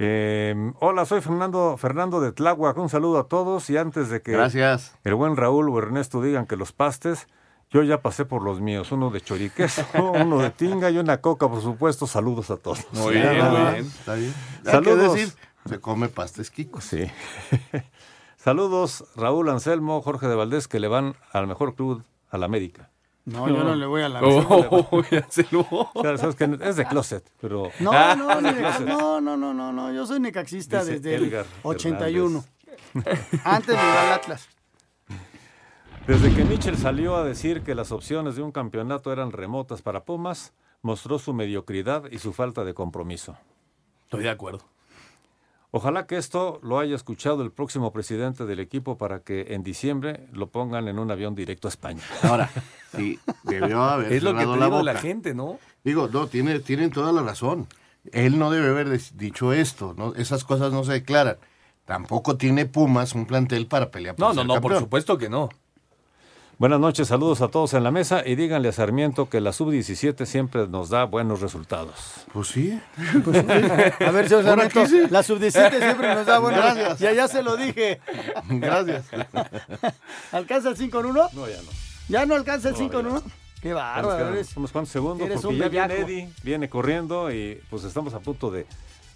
[0.00, 2.76] Eh, hola, soy Fernando Fernando de Tláhuac.
[2.78, 4.94] Un saludo a todos y antes de que Gracias.
[5.02, 7.26] el buen Raúl o Ernesto digan que los pastes,
[7.70, 11.48] yo ya pasé por los míos, uno de choriqueso, uno de tinga y una coca,
[11.48, 12.06] por supuesto.
[12.06, 12.86] Saludos a todos.
[12.92, 13.86] Muy Sí, bien, muy bien.
[13.86, 14.34] Está bien.
[14.66, 15.14] Hay Saludos.
[15.14, 15.34] que decir,
[15.68, 16.80] se come pastes Kiko.
[16.80, 17.06] Sí.
[18.36, 22.90] Saludos, Raúl Anselmo, Jorge de Valdés, que le van al mejor club, al América.
[23.24, 25.66] No, yo no le voy a la Oh, ya se lo-
[26.00, 27.70] Claro, sabes que es de closet, pero...
[27.80, 28.86] No, Ah, no, de closet.
[28.86, 32.42] no, no, no, no, no, yo soy necaxista Dice desde Edgar el 81.
[33.44, 34.48] Antes de ir al Atlas.
[36.08, 40.04] Desde que Mitchell salió a decir que las opciones de un campeonato eran remotas para
[40.06, 43.36] Pumas, mostró su mediocridad y su falta de compromiso.
[44.04, 44.64] Estoy de acuerdo.
[45.70, 50.26] Ojalá que esto lo haya escuchado el próximo presidente del equipo para que en diciembre
[50.32, 52.00] lo pongan en un avión directo a España.
[52.22, 52.48] Ahora,
[52.96, 55.58] sí, debió haber Es lo que la digo la gente, ¿no?
[55.84, 57.66] Digo, no, tiene, tienen toda la razón.
[58.12, 60.14] Él no debe haber dicho esto, ¿no?
[60.14, 61.36] Esas cosas no se declaran.
[61.84, 64.80] Tampoco tiene Pumas un plantel para pelear por No, no, ser no, por campeón.
[64.84, 65.50] supuesto que no.
[66.58, 70.24] Buenas noches, saludos a todos en la mesa y díganle a Sarmiento que la sub-17
[70.26, 71.94] siempre nos da buenos resultados.
[72.32, 72.80] Pues sí.
[74.00, 75.08] A ver, señor Sarmiento, quise.
[75.08, 76.60] la sub-17 siempre nos da buenos.
[76.60, 76.98] Gracias.
[76.98, 78.00] Ya, ya se lo dije.
[78.48, 79.04] Gracias.
[80.32, 81.28] ¿Alcanza el 5 en 1?
[81.32, 81.68] No, ya no.
[82.08, 83.22] ¿Ya no alcanza el No, 5 en ya 1?
[83.62, 85.94] Qué bárbaro unos cuantos segundos eres porque un ya viene.
[86.00, 88.66] Eddie, viene corriendo y pues estamos a punto de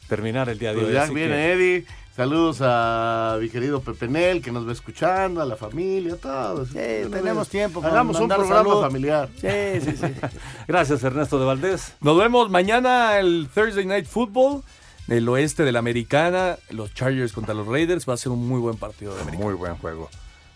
[0.08, 0.92] terminar el día de Pues hoy.
[0.94, 1.86] ya así viene que- Eddie.
[2.14, 6.68] Saludos a mi querido Pepe Nel, que nos va escuchando, a la familia, todos.
[6.68, 6.74] Sí,
[7.10, 8.82] tenemos tiempo para Hagamos un programa salud.
[8.82, 9.30] familiar.
[9.40, 10.06] Sí, sí, sí.
[10.68, 11.94] Gracias Ernesto de Valdés.
[12.02, 14.62] Nos vemos mañana el Thursday Night Football
[15.06, 18.06] del oeste de la Americana, los Chargers contra los Raiders.
[18.06, 19.42] Va a ser un muy buen partido de América.
[19.42, 20.10] Muy buen juego.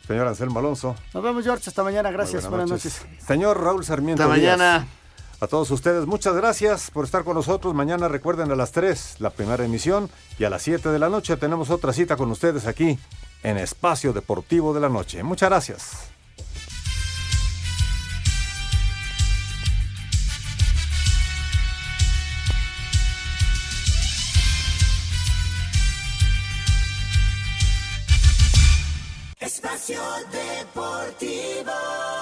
[0.06, 0.94] Señor Anselmo Alonso.
[1.14, 1.64] Nos vemos, George.
[1.68, 2.10] Hasta mañana.
[2.10, 2.46] Gracias.
[2.48, 3.02] Buenas, noches.
[3.26, 4.22] Señor Raúl Sarmiento.
[4.22, 4.58] Hasta Díaz.
[4.58, 4.86] mañana.
[5.38, 7.74] A todos ustedes, muchas gracias por estar con nosotros.
[7.74, 10.08] Mañana recuerden a las 3 la primera emisión
[10.38, 12.98] y a las 7 de la noche tenemos otra cita con ustedes aquí
[13.42, 15.22] en Espacio Deportivo de la Noche.
[15.22, 16.10] Muchas gracias.
[29.38, 30.00] Espacio
[30.32, 32.15] Deportivo.